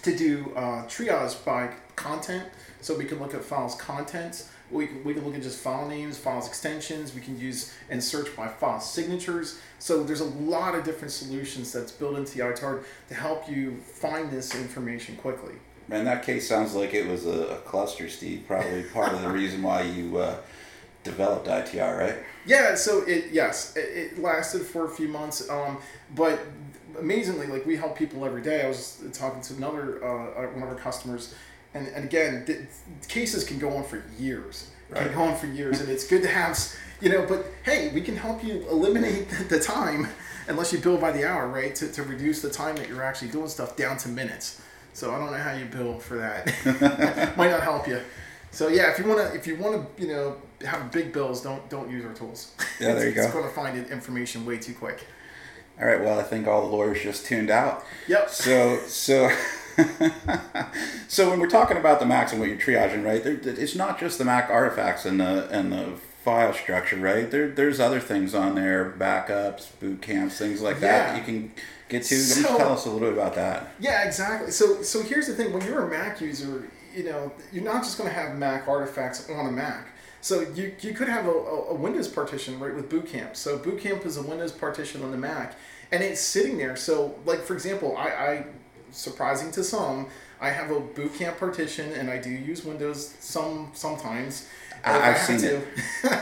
to 0.04 0.16
do 0.16 0.52
uh, 0.56 0.86
triage 0.86 1.44
by 1.44 1.74
content. 1.96 2.48
So 2.82 2.96
we 2.96 3.06
can 3.06 3.20
look 3.20 3.34
at 3.34 3.44
files 3.44 3.76
contents 3.76 4.50
we 4.72 4.88
can, 4.88 5.04
we 5.04 5.14
can 5.14 5.26
look 5.26 5.36
at 5.36 5.42
just 5.42 5.60
file 5.60 5.88
names, 5.88 6.18
files 6.18 6.48
extensions. 6.48 7.14
We 7.14 7.22
can 7.22 7.40
use 7.40 7.74
and 7.90 8.04
search 8.04 8.36
by 8.36 8.48
file 8.48 8.80
signatures. 8.80 9.60
So 9.80 10.04
there's 10.04 10.22
a 10.22 10.26
lot 10.26 10.76
of 10.76 10.84
different 10.84 11.12
solutions 11.12 11.72
that's 11.72 11.92
built 11.92 12.18
into 12.18 12.38
the 12.38 12.44
ITR 12.44 12.84
to 13.08 13.14
help 13.14 13.50
you 13.50 13.78
find 13.78 14.30
this 14.30 14.56
information 14.56 15.16
quickly. 15.18 15.54
Man, 15.88 16.06
that 16.06 16.24
case 16.24 16.48
sounds 16.48 16.76
like 16.76 16.94
it 16.94 17.08
was 17.08 17.26
a, 17.26 17.48
a 17.48 17.58
cluster, 17.58 18.10
Steve. 18.10 18.44
Probably 18.46 18.84
part 18.84 19.12
of 19.12 19.22
the 19.24 19.30
reason 19.30 19.64
why 19.64 19.82
you 19.82 20.18
uh, 20.18 20.38
developed 21.04 21.48
ITR, 21.48 21.98
right? 21.98 22.16
Yeah. 22.46 22.76
So 22.76 23.02
it 23.08 23.32
yes, 23.32 23.76
it, 23.76 23.80
it 23.80 24.20
lasted 24.20 24.62
for 24.62 24.86
a 24.86 24.90
few 24.90 25.08
months, 25.08 25.50
um, 25.50 25.80
but 26.16 26.40
amazingly, 27.00 27.48
like 27.48 27.66
we 27.66 27.76
help 27.76 27.98
people 27.98 28.24
every 28.24 28.44
day. 28.44 28.64
I 28.64 28.68
was 28.68 29.04
talking 29.14 29.42
to 29.42 29.56
another 29.56 30.04
uh, 30.06 30.48
one 30.54 30.62
of 30.62 30.70
our 30.70 30.76
customers 30.76 31.34
and, 31.74 31.88
and 31.88 32.06
again, 32.06 32.46
the, 32.46 32.66
cases 33.08 33.44
can 33.44 33.60
go 33.60 33.76
on 33.76 33.84
for 33.84 34.04
years. 34.18 34.70
Right. 34.90 35.04
Can 35.04 35.14
go 35.14 35.22
on 35.24 35.38
for 35.38 35.48
years, 35.48 35.82
and 35.82 35.90
it's 35.90 36.08
good 36.08 36.24
to 36.24 36.28
have, 36.28 36.58
you 37.00 37.10
know. 37.10 37.26
But 37.28 37.46
hey, 37.64 37.92
we 37.94 38.02
can 38.02 38.16
help 38.16 38.44
you 38.44 38.68
eliminate 38.70 39.28
the 39.50 39.60
time, 39.60 40.08
unless 40.48 40.74
you 40.74 40.80
bill 40.80 40.98
by 40.98 41.12
the 41.12 41.28
hour, 41.28 41.48
right? 41.48 41.76
To, 41.76 41.92
to 41.92 42.04
reduce 42.04 42.42
the 42.42 42.50
time 42.50 42.76
that 42.78 42.88
you're 42.90 43.04
actually 43.04 43.30
doing 43.30 43.48
stuff 43.48 43.76
down 43.76 43.98
to 43.98 44.10
minutes. 44.10 44.62
So 44.94 45.14
I 45.14 45.20
don't 45.20 45.32
know 45.32 45.38
how 45.38 45.54
you 45.54 45.66
bill 45.66 46.00
for 46.00 46.18
that. 46.18 46.48
Might 47.38 47.52
not 47.52 47.62
help 47.62 47.88
you. 47.88 48.02
So 48.52 48.68
yeah, 48.68 48.92
if 48.92 48.98
you 48.98 49.06
wanna, 49.06 49.32
if 49.36 49.46
you 49.46 49.56
wanna, 49.58 49.86
you 49.98 50.08
know, 50.08 50.38
have 50.66 50.92
big 50.92 51.14
bills, 51.14 51.42
don't 51.42 51.70
don't 51.70 51.90
use 51.90 52.04
our 52.04 52.14
tools. 52.14 52.56
Yeah, 52.80 52.96
there 52.96 53.10
you 53.10 53.16
go. 53.16 53.22
It's 53.24 53.32
going 53.32 53.46
to 53.46 53.52
find 53.52 53.78
information 53.88 54.46
way 54.46 54.58
too 54.58 54.74
quick. 54.74 55.06
All 55.80 55.86
right. 55.86 56.02
Well, 56.02 56.20
I 56.20 56.24
think 56.24 56.48
all 56.48 56.68
the 56.68 56.76
lawyers 56.76 57.02
just 57.02 57.26
tuned 57.26 57.50
out. 57.50 57.86
Yep. 58.08 58.30
So 58.30 58.80
so. 58.88 59.30
so 61.08 61.30
when 61.30 61.40
we're 61.40 61.50
talking 61.50 61.78
about 61.78 62.00
the 62.00 62.06
Macs 62.06 62.32
and 62.32 62.40
what 62.40 62.50
you're 62.50 62.58
triaging, 62.58 63.06
right? 63.06 63.26
it's 63.26 63.76
not 63.76 64.00
just 64.00 64.18
the 64.18 64.26
Mac 64.26 64.50
artifacts 64.50 65.06
and 65.06 65.20
the 65.20 65.48
and 65.50 65.72
the 65.72 65.94
file 66.24 66.54
structure, 66.54 66.98
right? 66.98 67.32
There, 67.32 67.50
there's 67.50 67.80
other 67.80 68.00
things 68.00 68.36
on 68.36 68.56
there, 68.56 68.94
backups, 68.98 69.68
boot 69.80 70.02
camps, 70.02 70.38
things 70.38 70.62
like 70.62 70.76
yeah. 70.76 70.82
that, 70.82 71.08
that 71.08 71.18
you 71.18 71.24
can 71.24 71.52
get 71.88 72.04
to. 72.04 72.16
So, 72.16 72.58
tell 72.58 72.74
us 72.74 72.86
a 72.86 72.90
little 72.90 73.10
bit 73.10 73.18
about 73.18 73.36
that. 73.36 73.74
Yeah, 73.80 74.06
exactly. 74.06 74.52
So 74.52 74.82
so 74.82 75.02
here's 75.02 75.28
the 75.28 75.34
thing: 75.34 75.54
when 75.54 75.66
you're 75.66 75.86
a 75.86 75.90
Mac 75.90 76.22
user, 76.22 76.70
you 76.96 77.04
know 77.04 77.32
you're 77.52 77.64
not 77.64 77.84
just 77.84 77.98
going 77.98 78.10
to 78.10 78.16
have 78.16 78.38
Mac 78.38 78.68
artifacts 78.68 79.30
on 79.30 79.48
a 79.48 79.52
Mac. 79.52 79.88
So 80.22 80.42
you, 80.42 80.76
you 80.82 80.94
could 80.94 81.08
have 81.08 81.26
a, 81.26 81.32
a 81.32 81.74
Windows 81.74 82.10
partition 82.10 82.60
right 82.60 82.76
with 82.76 82.90
Boot 82.90 83.08
Camp. 83.08 83.38
So 83.38 83.58
Boot 83.58 83.80
Camp 83.80 84.06
is 84.06 84.18
a 84.18 84.22
Windows 84.22 84.52
partition 84.52 85.02
on 85.02 85.12
the 85.12 85.18
Mac, 85.18 85.56
and 85.92 86.04
it's 86.04 86.20
sitting 86.20 86.58
there. 86.58 86.76
So 86.76 87.16
like 87.26 87.40
for 87.40 87.54
example, 87.54 87.96
I, 87.98 88.10
I 88.10 88.46
surprising 88.92 89.52
to 89.52 89.64
some, 89.64 90.08
I 90.42 90.50
have 90.50 90.72
a 90.72 90.80
boot 90.80 91.16
camp 91.16 91.38
partition 91.38 91.92
and 91.94 92.10
I 92.10 92.18
do 92.18 92.30
use 92.30 92.64
Windows 92.64 93.16
some 93.20 93.72
sometimes. 93.74 94.48
I've 94.84 95.18
seen 95.18 95.40
to. 95.40 95.58
it. 95.58 95.64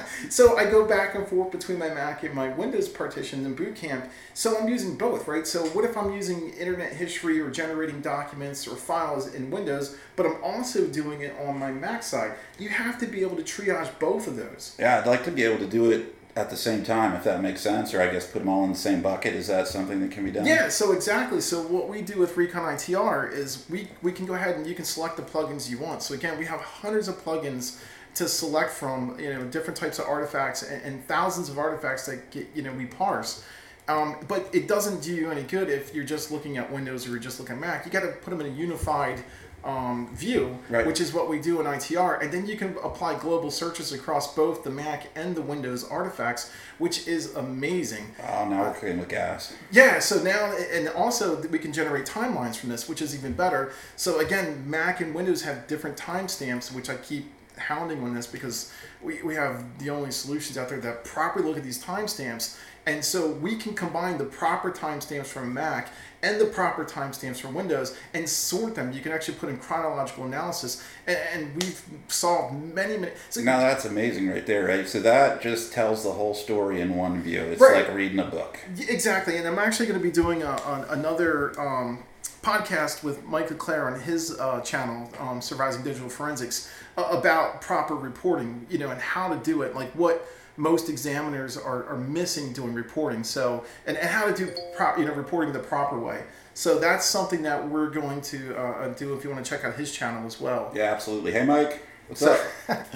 so 0.30 0.58
I 0.58 0.66
go 0.66 0.86
back 0.86 1.16
and 1.16 1.28
forth 1.28 1.52
between 1.52 1.78
my 1.78 1.90
Mac 1.90 2.24
and 2.24 2.34
my 2.34 2.50
Windows 2.50 2.90
partition 2.90 3.46
and 3.46 3.56
boot 3.56 3.76
camp. 3.76 4.10
So 4.34 4.58
I'm 4.58 4.68
using 4.68 4.98
both, 4.98 5.28
right? 5.28 5.46
So 5.46 5.68
what 5.68 5.86
if 5.86 5.96
I'm 5.96 6.14
using 6.14 6.50
internet 6.54 6.94
history 6.94 7.40
or 7.40 7.52
generating 7.52 8.02
documents 8.02 8.68
or 8.68 8.76
files 8.76 9.34
in 9.34 9.52
Windows, 9.52 9.96
but 10.16 10.26
I'm 10.26 10.44
also 10.44 10.88
doing 10.88 11.22
it 11.22 11.36
on 11.46 11.60
my 11.60 11.72
Mac 11.72 12.02
side? 12.02 12.34
You 12.58 12.70
have 12.70 12.98
to 13.00 13.06
be 13.06 13.22
able 13.22 13.36
to 13.36 13.44
triage 13.44 13.92
both 14.00 14.28
of 14.28 14.36
those. 14.36 14.76
Yeah, 14.80 14.98
I'd 14.98 15.08
like 15.08 15.24
to 15.26 15.32
be 15.32 15.44
able 15.44 15.60
to 15.60 15.68
do 15.68 15.92
it 15.92 16.16
at 16.38 16.52
the 16.52 16.56
same 16.56 16.84
time, 16.84 17.16
if 17.16 17.24
that 17.24 17.42
makes 17.42 17.62
sense, 17.62 17.96
or 17.96 18.02
I 18.02 18.12
guess 18.12 18.28
put 18.28 18.40
them 18.40 18.48
all 18.48 18.64
in 18.64 18.70
the 18.70 18.78
same 18.78 19.02
bucket. 19.02 19.34
Is 19.34 19.48
that 19.48 19.68
something 19.68 20.00
that 20.02 20.12
can 20.12 20.24
be 20.24 20.30
done? 20.30 20.46
Yeah, 20.46 20.70
so 20.70 20.92
exactly. 20.92 21.42
So 21.42 21.64
what 21.64 21.90
we 21.90 22.04
do 22.04 22.20
with 22.20 22.38
Recon 22.38 22.62
ITR 22.62 23.34
is 23.34 23.66
we, 23.72 23.88
we 24.04 24.12
can 24.12 24.28
go 24.28 24.36
ahead 24.36 24.56
and 24.56 24.68
you 24.68 24.76
can 24.76 24.86
select 24.86 25.18
the 25.18 25.24
plugins 25.24 25.68
you 25.68 25.80
want. 25.80 26.04
So 26.04 26.14
again, 26.14 26.38
we 26.38 26.46
have 26.46 26.62
hundreds 26.62 27.08
of 27.08 27.16
plugins 27.24 27.80
to 28.14 28.28
select 28.28 28.72
from 28.72 29.20
you 29.20 29.34
know 29.34 29.46
different 29.46 29.78
types 29.78 29.98
of 29.98 30.06
artifacts 30.06 30.62
and, 30.62 30.82
and 30.84 31.06
thousands 31.08 31.50
of 31.50 31.58
artifacts 31.58 32.06
that 32.06 32.30
get, 32.30 32.48
you 32.54 32.62
know 32.62 32.72
we 32.74 32.86
parse. 32.86 33.44
Um, 33.88 34.18
but 34.28 34.50
it 34.54 34.68
doesn't 34.68 35.02
do 35.02 35.14
you 35.14 35.32
any 35.32 35.44
good 35.44 35.70
if 35.70 35.96
you're 35.96 36.04
just 36.04 36.30
looking 36.30 36.58
at 36.58 36.72
Windows 36.72 37.08
or 37.08 37.12
you're 37.12 37.20
just 37.20 37.40
looking 37.40 37.56
at 37.56 37.62
Mac. 37.62 37.86
You 37.86 37.92
got 37.92 38.02
to 38.02 38.12
put 38.12 38.32
them 38.32 38.42
in 38.42 38.48
a 38.48 38.56
unified 38.56 39.24
um, 39.64 40.08
view, 40.16 40.58
Right. 40.70 40.86
which 40.86 41.02
is 41.02 41.14
what 41.14 41.30
we 41.30 41.40
do 41.40 41.60
in 41.60 41.66
ITR, 41.68 42.22
and 42.22 42.32
then 42.32 42.46
you 42.46 42.56
can 42.58 42.76
apply 42.84 43.16
global 43.20 43.52
searches 43.52 43.92
across 43.92 44.34
both 44.34 44.64
the 44.64 44.70
Mac 44.70 45.08
and 45.16 45.36
the 45.36 45.42
Windows 45.42 45.84
artifacts, 45.84 46.52
which 46.78 47.08
is 47.08 47.36
amazing. 47.36 48.06
Oh, 48.22 48.48
now 48.48 48.62
we're 48.64 48.74
cooking 48.74 49.00
with 49.00 49.10
gas. 49.10 49.54
Yeah, 49.72 50.00
so 50.00 50.22
now, 50.24 50.56
and 50.72 50.88
also 50.90 51.42
we 51.48 51.60
can 51.60 51.74
generate 51.74 52.06
timelines 52.06 52.56
from 52.56 52.70
this, 52.70 52.88
which 52.88 53.02
is 53.02 53.14
even 53.16 53.34
better. 53.34 53.72
So 53.96 54.20
again, 54.20 54.64
Mac 54.70 55.02
and 55.02 55.14
Windows 55.14 55.42
have 55.42 55.68
different 55.68 55.98
timestamps, 55.98 56.72
which 56.74 56.90
I 56.90 56.96
keep 56.96 57.32
hounding 57.58 58.04
on 58.04 58.14
this 58.14 58.28
because 58.28 58.72
we, 59.02 59.22
we 59.24 59.34
have 59.36 59.80
the 59.80 59.90
only 59.90 60.12
solutions 60.12 60.58
out 60.58 60.70
there 60.70 60.80
that 60.80 61.04
properly 61.04 61.46
look 61.48 61.58
at 61.58 61.64
these 61.64 61.84
timestamps. 61.84 62.58
And 62.88 63.04
so 63.04 63.28
we 63.30 63.58
can 63.58 63.74
combine 63.74 64.18
the 64.18 64.24
proper 64.24 64.72
timestamps 64.72 65.26
from 65.26 65.54
Mac 65.54 65.92
and 66.24 66.40
the 66.40 66.46
proper 66.46 66.86
timestamps 66.86 67.38
from 67.42 67.54
Windows 67.54 67.96
and 68.14 68.28
sort 68.28 68.76
them. 68.76 68.94
You 68.94 69.02
can 69.02 69.12
actually 69.12 69.36
put 69.36 69.50
in 69.50 69.58
chronological 69.58 70.24
analysis, 70.24 70.82
and, 71.06 71.54
we've 71.62 71.82
solved 72.08 72.56
many, 72.74 72.98
many. 72.98 73.12
So 73.30 73.42
Now 73.42 73.60
that's 73.60 73.84
amazing 73.84 74.30
right 74.30 74.46
there, 74.46 74.66
right? 74.66 74.88
So 74.88 75.02
that 75.02 75.42
just 75.42 75.74
tells 75.74 76.04
the 76.04 76.12
whole 76.14 76.34
story 76.34 76.80
in 76.80 76.96
one 76.96 77.22
view. 77.22 77.42
It's 77.42 77.62
Right. 77.62 77.86
like 77.86 77.94
reading 77.96 78.20
a 78.20 78.26
book. 78.26 78.58
Exactly, 78.88 79.36
and 79.38 79.46
I'm 79.46 79.60
actually 79.60 79.88
going 79.88 80.00
to 80.00 80.04
be 80.04 80.12
doing 80.12 80.42
a, 80.42 80.52
an 80.66 80.86
another 81.00 81.60
um, 81.60 82.04
podcast 82.42 83.04
with 83.04 83.26
Mike 83.26 83.50
Leclair 83.50 83.92
on 83.94 84.00
his 84.00 84.40
uh, 84.40 84.62
channel, 84.62 85.12
um, 85.20 85.42
Surviving 85.42 85.84
Digital 85.84 86.10
Forensics, 86.10 86.72
uh, 86.98 87.04
about 87.12 87.62
proper 87.62 87.96
reporting, 87.96 88.66
you 88.70 88.78
know, 88.78 88.90
and 88.90 89.02
how 89.02 89.28
to 89.28 89.36
do 89.44 89.62
it, 89.64 89.76
like 89.76 89.92
what 89.92 90.26
most 90.58 90.90
examiners 90.90 91.56
are, 91.56 91.86
are 91.86 91.98
missing 91.98 92.52
doing 92.52 92.74
reporting. 92.74 93.24
So, 93.24 93.64
and, 93.86 93.96
and 93.98 94.10
how 94.10 94.26
to 94.26 94.34
do 94.34 94.52
pro- 94.76 94.98
you 94.98 95.06
know 95.06 95.14
reporting 95.14 95.54
the 95.54 95.60
proper 95.60 95.98
way. 96.00 96.24
So 96.54 96.80
that's 96.80 97.06
something 97.06 97.44
that 97.44 97.70
we're 97.70 97.90
going 97.92 98.20
to 98.22 98.58
uh, 98.60 98.88
do 98.96 99.14
if 99.14 99.24
you 99.24 99.30
want 99.30 99.46
to 99.46 99.50
check 99.50 99.64
out 99.64 99.76
his 99.76 99.92
channel 99.92 100.26
as 100.26 100.42
well. 100.42 100.72
Yeah, 100.74 100.92
absolutely. 100.92 101.32
Hey, 101.32 101.46
Mike, 101.46 101.86
what's 102.08 102.22
So- 102.22 102.44
up? 102.70 102.86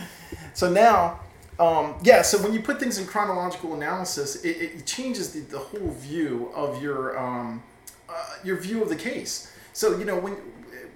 So 0.53 0.69
now, 0.69 1.19
um, 1.59 1.95
yeah, 2.03 2.21
so 2.23 2.37
when 2.41 2.53
you 2.53 2.61
put 2.61 2.77
things 2.79 2.97
in 2.97 3.05
chronological 3.05 3.73
analysis, 3.73 4.43
it, 4.43 4.49
it 4.57 4.85
changes 4.85 5.31
the, 5.31 5.39
the 5.41 5.59
whole 5.59 5.91
view 5.91 6.51
of 6.53 6.81
your 6.83 7.17
um, 7.17 7.63
uh, 8.09 8.13
your 8.43 8.57
view 8.57 8.81
of 8.81 8.89
the 8.89 8.95
case. 8.95 9.53
So 9.71 9.97
you 9.97 10.03
know 10.05 10.17
when, 10.19 10.33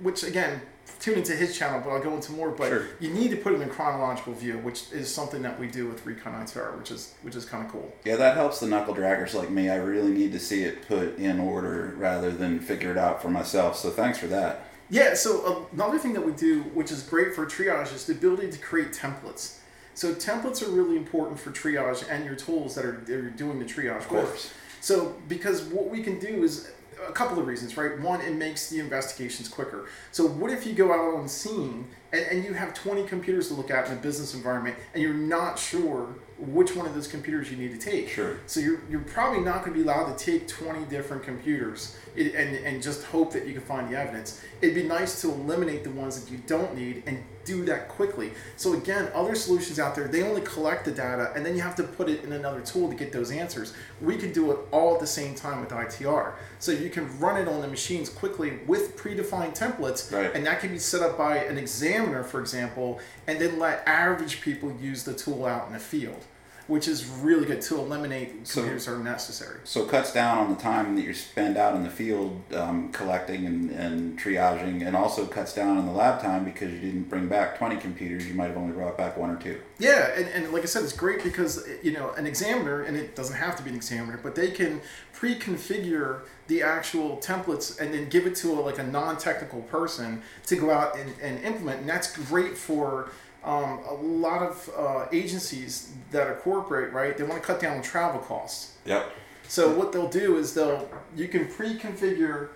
which 0.02 0.24
again, 0.24 0.62
tune 1.00 1.16
into 1.18 1.34
his 1.34 1.58
channel, 1.58 1.82
but 1.84 1.92
I'll 1.92 2.02
go 2.02 2.14
into 2.16 2.32
more. 2.32 2.52
But 2.52 2.70
Sure. 2.70 2.84
you 3.00 3.10
need 3.10 3.32
to 3.32 3.38
put 3.38 3.54
it 3.54 3.62
in 3.62 3.70
chronological 3.70 4.34
view, 4.34 4.58
which 4.60 4.92
is 4.92 5.14
something 5.14 5.42
that 5.42 5.60
we 5.60 5.68
do 5.68 5.88
with 5.88 6.06
Recon 6.06 6.34
ITR, 6.34 6.78
which 6.78 6.92
is 6.92 7.14
which 7.22 7.36
is 7.36 7.46
kind 7.46 7.66
of 7.66 7.72
cool. 7.72 7.94
Yeah, 8.04 8.16
that 8.18 8.36
helps 8.36 8.60
the 8.60 8.68
knuckle 8.68 8.96
draggers 8.96 9.34
like 9.34 9.50
me. 9.50 9.70
I 9.70 9.76
really 9.76 10.12
need 10.12 10.32
to 10.34 10.40
see 10.40 10.64
it 10.64 10.88
put 10.88 11.18
in 11.18 11.40
order 11.40 11.94
rather 11.98 12.32
than 12.32 12.60
figure 12.60 12.92
it 12.92 12.98
out 12.98 13.22
for 13.22 13.30
myself. 13.30 13.78
So 13.78 13.90
thanks 13.90 14.18
for 14.18 14.28
that. 14.28 14.68
Yeah, 14.90 15.16
so 15.16 15.46
uh, 15.46 15.74
another 15.74 15.98
thing 15.98 16.14
that 16.14 16.26
we 16.26 16.32
do, 16.34 16.62
which 16.76 16.92
is 16.92 17.02
great 17.02 17.34
for 17.34 17.46
triage, 17.46 17.94
is 17.94 18.06
the 18.06 18.14
ability 18.14 18.52
to 18.52 18.60
create 18.60 18.94
templates. 18.94 19.58
So 19.96 20.14
templates 20.14 20.62
are 20.62 20.70
really 20.70 20.98
important 20.98 21.40
for 21.40 21.52
triage 21.52 22.04
and 22.10 22.24
your 22.26 22.36
tools 22.36 22.76
that 22.76 22.86
are, 22.86 22.92
that 22.92 23.16
are 23.16 23.30
doing 23.30 23.60
the 23.60 23.66
triage 23.66 23.98
of 23.98 24.08
course. 24.08 24.52
So 24.82 25.16
because 25.28 25.64
what 25.64 25.90
we 25.90 26.04
can 26.04 26.20
do 26.20 26.44
is 26.44 26.70
a 27.08 27.12
couple 27.12 27.40
of 27.40 27.48
reasons, 27.48 27.78
right? 27.78 28.00
One, 28.00 28.22
it 28.22 28.36
makes 28.36 28.70
the 28.70 28.80
investigations 28.80 29.48
quicker. 29.48 29.88
So 30.12 30.26
what 30.26 30.52
if 30.52 30.66
you 30.66 30.74
go 30.74 30.92
out 30.92 31.16
on 31.16 31.28
scene 31.28 31.88
and, 32.12 32.26
and 32.26 32.46
you 32.46 32.54
have 32.54 32.74
20 32.74 33.04
computers 33.06 33.50
to 33.50 33.54
look 33.54 33.72
at 33.72 33.88
in 33.88 33.94
a 33.94 34.02
business 34.02 34.34
environment 34.34 34.78
and 34.94 35.02
you're 35.02 35.14
not 35.14 35.60
sure 35.60 36.16
which 36.38 36.76
one 36.76 36.86
of 36.86 36.94
those 36.94 37.08
computers 37.08 37.50
you 37.52 37.58
need 37.58 37.80
to 37.80 37.92
take? 37.92 38.10
Sure. 38.10 38.38
So 38.48 38.60
you're, 38.60 38.82
you're 38.90 39.02
probably 39.02 39.42
not 39.42 39.64
going 39.64 39.78
to 39.78 39.84
be 39.84 39.90
allowed 39.90 40.16
to 40.18 40.26
take 40.26 40.48
20 40.48 40.86
different 40.86 41.24
computers 41.24 41.98
and, 42.18 42.34
and 42.34 42.82
just 42.82 43.04
hope 43.06 43.32
that 43.34 43.46
you 43.46 43.54
can 43.54 43.62
find 43.62 43.92
the 43.92 43.98
evidence. 43.98 44.42
It'd 44.62 44.76
be 44.76 44.84
nice 44.84 45.22
to 45.22 45.32
eliminate 45.32 45.84
the 45.84 45.92
ones 45.92 46.20
that 46.20 46.32
you 46.32 46.40
don't 46.46 46.76
need 46.76 47.04
and 47.06 47.24
do 47.46 47.64
that 47.66 47.88
quickly. 47.88 48.32
So 48.58 48.74
again, 48.74 49.10
other 49.14 49.36
solutions 49.36 49.80
out 49.80 49.96
there, 49.96 50.08
they 50.08 50.24
only 50.24 50.42
collect 50.42 50.86
the 50.86 50.92
data 50.92 51.32
and 51.36 51.46
then 51.46 51.56
you 51.56 51.62
have 51.62 51.76
to 51.76 51.84
put 51.84 52.10
it 52.10 52.24
in 52.24 52.34
another 52.34 52.62
tool 52.62 52.90
to 52.90 52.96
get 52.96 53.12
those 53.14 53.32
answers. 53.32 53.74
We 54.02 54.18
can 54.18 54.34
do 54.34 54.52
it 54.52 54.58
all 54.72 54.96
at 54.96 55.00
the 55.00 55.08
same 55.08 55.36
time 55.36 55.62
with 55.62 55.70
ITR. 55.70 56.34
So 56.60 56.72
you 56.72 56.90
can 56.90 57.18
run 57.20 57.40
it 57.42 57.48
on 57.48 57.62
the 57.62 57.68
machines 57.68 58.10
quickly 58.10 58.60
with 58.68 58.98
predefined 58.98 59.58
templates 59.58 60.12
Right. 60.12 60.34
and 60.36 60.46
that 60.46 60.60
can 60.60 60.72
be 60.72 60.80
set 60.80 61.02
up 61.02 61.18
by 61.18 61.38
an 61.38 61.58
examiner, 61.58 62.24
for 62.24 62.40
example, 62.42 63.00
and 63.28 63.40
then 63.40 63.60
let 63.60 63.84
average 63.88 64.42
people 64.42 64.76
use 64.82 65.04
the 65.04 65.14
tool 65.14 65.46
out 65.46 65.68
in 65.68 65.74
the 65.74 65.80
field, 65.80 66.24
which 66.68 66.88
is 66.88 67.08
really 67.08 67.46
good 67.46 67.62
to 67.62 67.78
eliminate 67.78 68.48
So- 68.48 68.62
computers 68.62 68.86
that 68.86 68.94
are 68.94 69.00
necessary. 69.00 69.60
So 69.64 69.84
it 69.84 69.90
cuts 69.90 70.12
down 70.12 70.40
on 70.40 70.50
the 70.50 70.60
time 70.60 70.96
that 70.96 71.04
you 71.04 71.14
spend 71.14 71.58
out 71.58 71.76
in 71.76 71.84
the 71.84 71.90
field 71.90 72.42
um, 72.54 72.92
collecting 72.92 73.46
and, 73.46 73.70
and 73.72 74.20
triaging, 74.20 74.86
and 74.86 74.96
also 74.96 75.26
cuts 75.28 75.54
down 75.54 75.78
on 75.78 75.86
the 75.86 75.92
lab 75.92 76.22
time 76.22 76.44
because 76.44 76.72
you 76.72 76.80
didn't 76.80 77.10
bring 77.10 77.28
back 77.28 77.58
20 77.58 77.78
computers. 77.78 78.28
You 78.28 78.34
might 78.34 78.48
have 78.48 78.58
only 78.58 78.74
brought 78.74 78.98
back 78.98 79.16
one 79.18 79.30
or 79.30 79.38
two. 79.38 79.62
Yeah, 79.78 80.12
and, 80.16 80.28
and 80.30 80.54
like 80.54 80.64
I 80.64 80.66
said, 80.66 80.84
it's 80.84 80.94
great 80.94 81.24
because 81.24 81.68
you 81.84 81.92
know 81.92 82.12
an 82.12 82.26
examiner, 82.26 82.82
and 82.84 82.98
it 82.98 83.16
doesn't 83.16 83.36
have 83.36 83.56
to 83.58 83.64
be 83.64 83.70
an 83.70 83.76
examiner, 83.76 84.20
but 84.22 84.36
they 84.36 84.50
can 84.52 84.82
pre-configure 85.14 86.22
the 86.48 86.62
actual 86.62 87.18
templates 87.18 87.80
and 87.80 87.94
then 87.94 88.08
give 88.10 88.28
it 88.28 88.36
to 88.36 88.52
a, 88.52 88.62
like 88.62 88.78
a 88.78 88.84
non-technical 88.84 89.62
person 89.64 90.22
to 90.46 90.56
go 90.56 90.70
out 90.72 90.98
and, 90.98 91.14
and 91.22 91.44
implement, 91.44 91.82
and 91.82 91.90
that's 91.90 92.16
great 92.30 92.58
for 92.58 93.10
um, 93.46 93.80
a 93.88 93.94
lot 93.94 94.42
of 94.42 94.70
uh, 94.76 95.06
agencies 95.14 95.94
that 96.12 96.28
are 96.28 96.36
corporate, 96.36 96.92
right? 96.92 97.16
They 97.16 97.24
want 97.24 97.42
to 97.42 97.46
cut 97.48 97.62
down 97.62 97.78
on 97.78 97.84
travel 97.84 98.20
costs. 98.20 98.74
Yep. 98.86 99.10
So 99.48 99.74
what 99.78 99.92
they'll 99.92 100.10
do 100.10 100.38
is 100.38 100.56
they'll 100.56 100.90
you 101.16 101.28
can 101.28 101.48
pre-configure 101.48 102.50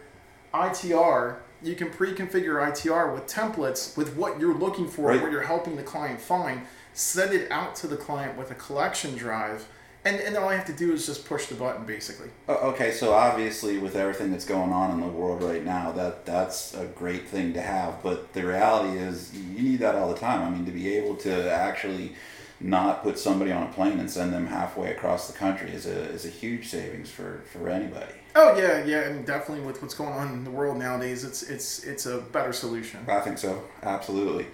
ITR. 0.53 1.37
You 1.61 1.75
can 1.75 1.91
pre-configure 1.91 2.59
ITR 2.71 3.13
with 3.13 3.27
templates 3.27 3.95
with 3.95 4.15
what 4.15 4.39
you're 4.39 4.55
looking 4.55 4.87
for, 4.87 5.09
Right. 5.09 5.21
what 5.21 5.31
you're 5.31 5.43
helping 5.43 5.75
the 5.75 5.83
client 5.83 6.19
find. 6.19 6.61
Send 6.93 7.33
it 7.33 7.51
out 7.51 7.75
to 7.75 7.87
the 7.87 7.97
client 7.97 8.35
with 8.37 8.49
a 8.49 8.55
collection 8.55 9.15
drive, 9.15 9.67
and 10.09 10.19
and 10.19 10.37
all 10.37 10.49
I 10.49 10.55
have 10.55 10.65
to 10.65 10.73
do 10.73 10.91
is 10.93 11.05
just 11.05 11.25
push 11.25 11.45
the 11.45 11.55
button, 11.55 11.85
basically. 11.85 12.29
Oh, 12.47 12.71
okay, 12.71 12.91
so 12.91 13.13
obviously 13.13 13.77
with 13.77 13.95
everything 13.95 14.31
that's 14.31 14.45
going 14.45 14.71
on 14.71 14.91
in 14.91 15.01
the 15.01 15.07
world 15.07 15.43
right 15.43 15.63
now, 15.63 15.91
that 15.93 16.25
that's 16.25 16.73
a 16.73 16.85
great 16.85 17.27
thing 17.27 17.53
to 17.53 17.61
have. 17.61 18.01
But 18.03 18.33
the 18.33 18.45
reality 18.45 18.97
is, 18.97 19.33
you 19.35 19.61
need 19.61 19.79
that 19.79 19.95
all 19.95 20.11
the 20.11 20.19
time. 20.19 20.41
I 20.41 20.49
mean, 20.49 20.65
to 20.65 20.71
be 20.71 20.95
able 20.97 21.15
to 21.17 21.51
actually 21.51 22.13
not 22.59 23.03
put 23.03 23.17
somebody 23.17 23.51
on 23.51 23.63
a 23.63 23.71
plane 23.71 23.99
and 23.99 24.11
send 24.11 24.33
them 24.33 24.47
halfway 24.47 24.91
across 24.91 25.31
the 25.31 25.37
country 25.37 25.71
is 25.71 25.85
a 25.85 26.01
is 26.09 26.25
a 26.25 26.29
huge 26.29 26.67
savings 26.67 27.09
for 27.09 27.43
for 27.51 27.69
anybody. 27.69 28.13
Oh 28.35 28.57
yeah, 28.57 28.83
yeah, 28.83 29.01
and 29.01 29.25
definitely 29.25 29.65
with 29.65 29.81
what's 29.81 29.93
going 29.93 30.13
on 30.13 30.33
in 30.33 30.43
the 30.43 30.51
world 30.51 30.77
nowadays, 30.77 31.23
it's 31.23 31.43
it's 31.43 31.83
it's 31.83 32.05
a 32.05 32.17
better 32.17 32.53
solution. 32.53 32.99
I 33.07 33.21
think 33.21 33.37
so, 33.37 33.63
absolutely. 33.83 34.47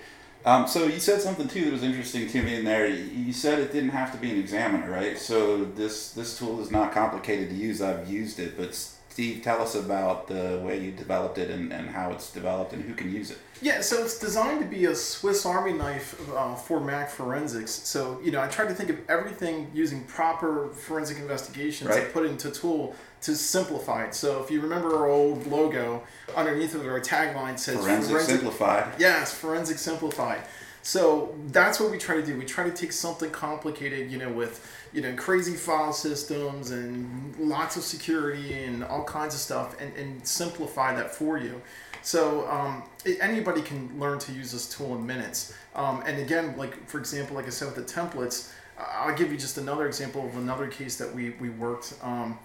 Um, 0.45 0.67
so 0.67 0.85
you 0.85 0.99
said 0.99 1.21
something 1.21 1.47
too 1.47 1.65
that 1.65 1.71
was 1.71 1.83
interesting 1.83 2.27
to 2.29 2.41
me 2.43 2.55
in 2.55 2.65
there. 2.65 2.87
You 2.87 3.33
said 3.33 3.59
it 3.59 3.71
didn't 3.73 3.89
have 3.89 4.11
to 4.11 4.17
be 4.19 4.29
an 4.29 4.39
examiner, 4.39 4.89
right? 4.91 5.17
So 5.17 5.65
this 5.65 6.11
this 6.11 6.37
tool 6.37 6.61
is 6.61 6.69
not 6.71 6.91
complicated 6.93 7.49
to 7.49 7.55
use. 7.55 7.81
I've 7.81 8.07
used 8.09 8.39
it, 8.39 8.55
but 8.55 8.75
Steve, 8.75 9.41
tell 9.43 9.61
us 9.61 9.75
about 9.75 10.27
the 10.27 10.61
way 10.63 10.77
you 10.79 10.91
developed 10.91 11.37
it 11.37 11.49
and, 11.49 11.71
and 11.71 11.89
how 11.89 12.11
it's 12.11 12.31
developed 12.31 12.73
and 12.73 12.83
who 12.83 12.93
can 12.93 13.11
use 13.11 13.31
it. 13.31 13.37
Yeah, 13.61 13.79
so 13.79 14.03
it's 14.03 14.19
designed 14.19 14.59
to 14.59 14.65
be 14.65 14.85
a 14.85 14.93
Swiss 14.95 15.45
Army 15.45 15.71
knife 15.71 16.19
uh, 16.35 16.53
for 16.55 16.81
Mac 16.81 17.09
forensics. 17.09 17.71
So, 17.71 18.19
you 18.21 18.31
know, 18.31 18.41
I 18.41 18.47
tried 18.47 18.67
to 18.67 18.75
think 18.75 18.89
of 18.89 18.97
everything 19.09 19.71
using 19.73 20.03
proper 20.03 20.67
forensic 20.67 21.17
investigations 21.17 21.89
Right. 21.89 22.11
put 22.11 22.25
into 22.25 22.51
tool 22.51 22.93
to 23.25 23.35
simplify 23.35 24.05
it. 24.05 24.15
So, 24.15 24.41
if 24.43 24.51
you 24.51 24.61
remember 24.61 24.95
our 24.95 25.07
old 25.07 25.47
logo, 25.47 26.03
underneath 26.35 26.75
of 26.75 26.85
our 26.85 26.99
tagline 26.99 27.57
says 27.57 27.77
Forensic 27.77 28.21
Simplified. 28.21 28.93
Yes, 28.99 29.33
forensic 29.33 29.77
simplified. 29.77 30.41
So 30.85 31.33
that's 31.47 31.79
what 31.79 31.89
we 31.89 31.97
try 31.97 32.15
to 32.15 32.23
do. 32.23 32.37
We 32.37 32.45
try 32.45 32.63
to 32.63 32.71
take 32.71 32.91
something 32.91 33.31
complicated, 33.31 34.11
you 34.11 34.19
know, 34.19 34.29
with 34.29 34.71
you 34.93 35.01
know 35.01 35.15
crazy 35.15 35.55
file 35.55 35.91
systems 35.91 36.69
and 36.69 37.35
lots 37.39 37.75
of 37.75 37.81
security 37.81 38.63
and 38.65 38.83
all 38.83 39.03
kinds 39.03 39.33
of 39.33 39.39
stuff, 39.39 39.75
and, 39.81 39.91
and 39.97 40.25
simplify 40.25 40.93
that 40.93 41.09
for 41.09 41.39
you. 41.39 41.59
So 42.03 42.47
um, 42.47 42.83
anybody 43.19 43.63
can 43.63 43.99
learn 43.99 44.19
to 44.19 44.31
use 44.31 44.51
this 44.51 44.69
tool 44.69 44.95
in 44.95 45.07
minutes. 45.07 45.55
Um, 45.73 46.03
and 46.05 46.21
again, 46.21 46.55
like 46.55 46.87
for 46.87 46.99
example, 46.99 47.35
like 47.35 47.47
I 47.47 47.49
said 47.49 47.75
with 47.75 47.87
the 47.87 47.91
templates, 47.91 48.53
I'll 48.77 49.15
give 49.15 49.31
you 49.31 49.39
just 49.39 49.57
another 49.57 49.87
example 49.87 50.23
of 50.23 50.37
another 50.37 50.67
case 50.67 50.97
that 50.97 51.11
we 51.15 51.31
we 51.39 51.49
worked. 51.49 51.95
Um, 52.03 52.37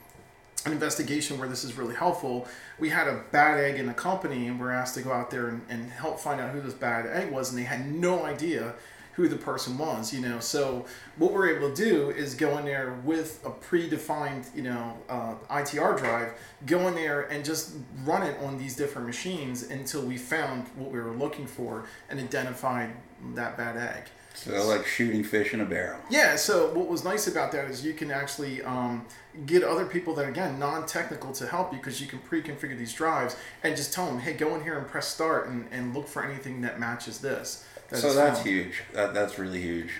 an 0.66 0.72
investigation 0.72 1.38
where 1.38 1.48
this 1.48 1.64
is 1.64 1.76
really 1.76 1.94
helpful. 1.94 2.46
We 2.78 2.88
had 2.88 3.08
a 3.08 3.24
bad 3.30 3.58
egg 3.58 3.78
in 3.78 3.86
the 3.86 3.94
company 3.94 4.46
and 4.46 4.58
we're 4.58 4.72
asked 4.72 4.94
to 4.94 5.02
go 5.02 5.12
out 5.12 5.30
there 5.30 5.48
and, 5.48 5.62
and 5.68 5.90
help 5.90 6.20
find 6.20 6.40
out 6.40 6.52
who 6.52 6.60
this 6.60 6.74
bad 6.74 7.06
egg 7.06 7.30
was, 7.30 7.50
and 7.50 7.58
they 7.58 7.64
had 7.64 7.90
no 7.92 8.24
idea 8.24 8.74
who 9.14 9.28
the 9.28 9.36
person 9.36 9.76
was, 9.76 10.14
you 10.14 10.20
know. 10.20 10.40
So 10.40 10.86
what 11.16 11.32
we're 11.32 11.54
able 11.54 11.70
to 11.70 11.74
do 11.74 12.10
is 12.10 12.34
go 12.34 12.56
in 12.58 12.64
there 12.64 12.94
with 13.04 13.44
a 13.44 13.50
predefined, 13.50 14.54
you 14.54 14.62
know, 14.62 14.96
uh, 15.08 15.34
ITR 15.50 15.98
drive, 15.98 16.32
go 16.66 16.88
in 16.88 16.94
there 16.94 17.22
and 17.22 17.44
just 17.44 17.74
run 18.04 18.22
it 18.22 18.38
on 18.40 18.56
these 18.56 18.76
different 18.76 19.06
machines 19.06 19.64
until 19.64 20.02
we 20.02 20.16
found 20.16 20.68
what 20.76 20.90
we 20.90 20.98
were 21.00 21.12
looking 21.12 21.46
for 21.46 21.86
and 22.08 22.18
identified 22.18 22.94
that 23.34 23.56
bad 23.56 23.76
egg. 23.76 24.04
So 24.34 24.66
like 24.66 24.86
shooting 24.86 25.22
fish 25.22 25.52
in 25.52 25.60
a 25.60 25.64
barrel. 25.64 26.00
Yeah. 26.08 26.36
So 26.36 26.72
what 26.72 26.88
was 26.88 27.04
nice 27.04 27.26
about 27.26 27.52
that 27.52 27.68
is 27.68 27.84
you 27.84 27.94
can 27.94 28.10
actually 28.10 28.62
um, 28.62 29.04
get 29.46 29.62
other 29.62 29.84
people 29.84 30.14
that 30.14 30.28
again 30.28 30.58
non-technical 30.58 31.32
to 31.32 31.46
help 31.46 31.72
you 31.72 31.78
because 31.78 32.00
you 32.00 32.06
can 32.06 32.20
pre-configure 32.20 32.78
these 32.78 32.92
drives 32.92 33.36
and 33.62 33.76
just 33.76 33.92
tell 33.92 34.06
them, 34.06 34.18
hey, 34.18 34.32
go 34.32 34.54
in 34.54 34.62
here 34.62 34.78
and 34.78 34.86
press 34.86 35.08
start 35.08 35.48
and, 35.48 35.66
and 35.70 35.94
look 35.94 36.08
for 36.08 36.24
anything 36.24 36.60
that 36.62 36.80
matches 36.80 37.18
this. 37.18 37.66
so 37.92 38.14
that's 38.14 38.38
found. 38.38 38.48
huge. 38.48 38.82
That, 38.92 39.12
that's 39.14 39.38
really 39.38 39.60
huge. 39.60 39.90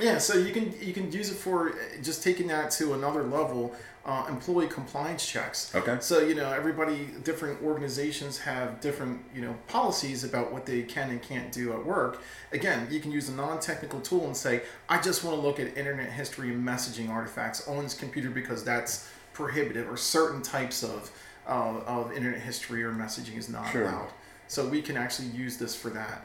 Yeah, 0.00 0.18
so 0.18 0.38
you 0.38 0.52
can 0.52 0.72
you 0.80 0.92
can 0.92 1.10
use 1.10 1.30
it 1.30 1.36
for 1.36 1.74
just 2.02 2.22
taking 2.22 2.46
that 2.48 2.70
to 2.72 2.94
another 2.94 3.22
level. 3.22 3.74
Uh, 4.08 4.24
employee 4.30 4.66
compliance 4.68 5.26
checks. 5.26 5.70
Okay. 5.74 5.98
So 6.00 6.20
you 6.20 6.34
know 6.34 6.50
everybody, 6.50 7.10
different 7.24 7.62
organizations 7.62 8.38
have 8.38 8.80
different 8.80 9.22
you 9.34 9.42
know 9.42 9.54
policies 9.66 10.24
about 10.24 10.50
what 10.50 10.64
they 10.64 10.80
can 10.80 11.10
and 11.10 11.20
can't 11.20 11.52
do 11.52 11.74
at 11.74 11.84
work. 11.84 12.22
Again, 12.50 12.88
you 12.90 13.00
can 13.00 13.12
use 13.12 13.28
a 13.28 13.34
non-technical 13.34 14.00
tool 14.00 14.24
and 14.24 14.34
say, 14.34 14.62
I 14.88 14.98
just 15.02 15.24
want 15.24 15.36
to 15.36 15.42
look 15.46 15.60
at 15.60 15.76
internet 15.76 16.10
history 16.10 16.54
and 16.54 16.66
messaging 16.66 17.10
artifacts 17.10 17.68
on 17.68 17.82
this 17.84 17.92
computer 17.92 18.30
because 18.30 18.64
that's 18.64 19.06
prohibited, 19.34 19.86
or 19.86 19.98
certain 19.98 20.40
types 20.40 20.82
of 20.82 21.10
uh, 21.46 21.80
of 21.86 22.10
internet 22.12 22.40
history 22.40 22.82
or 22.84 22.92
messaging 22.92 23.36
is 23.36 23.50
not 23.50 23.70
sure. 23.70 23.82
allowed. 23.82 24.08
So 24.46 24.66
we 24.66 24.80
can 24.80 24.96
actually 24.96 25.28
use 25.28 25.58
this 25.58 25.76
for 25.76 25.90
that. 25.90 26.24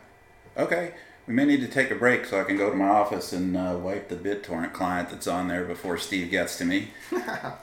Okay. 0.55 0.93
We 1.27 1.33
may 1.33 1.45
need 1.45 1.61
to 1.61 1.67
take 1.67 1.89
a 1.89 1.95
break 1.95 2.25
so 2.25 2.39
I 2.39 2.43
can 2.43 2.57
go 2.57 2.69
to 2.69 2.75
my 2.75 2.89
office 2.89 3.31
and 3.31 3.55
uh, 3.55 3.77
wipe 3.81 4.09
the 4.09 4.15
BitTorrent 4.15 4.73
client 4.73 5.09
that's 5.09 5.27
on 5.27 5.47
there 5.47 5.63
before 5.63 5.97
Steve 5.97 6.29
gets 6.29 6.57
to 6.57 6.65
me. 6.65 6.89
oh, 7.13 7.59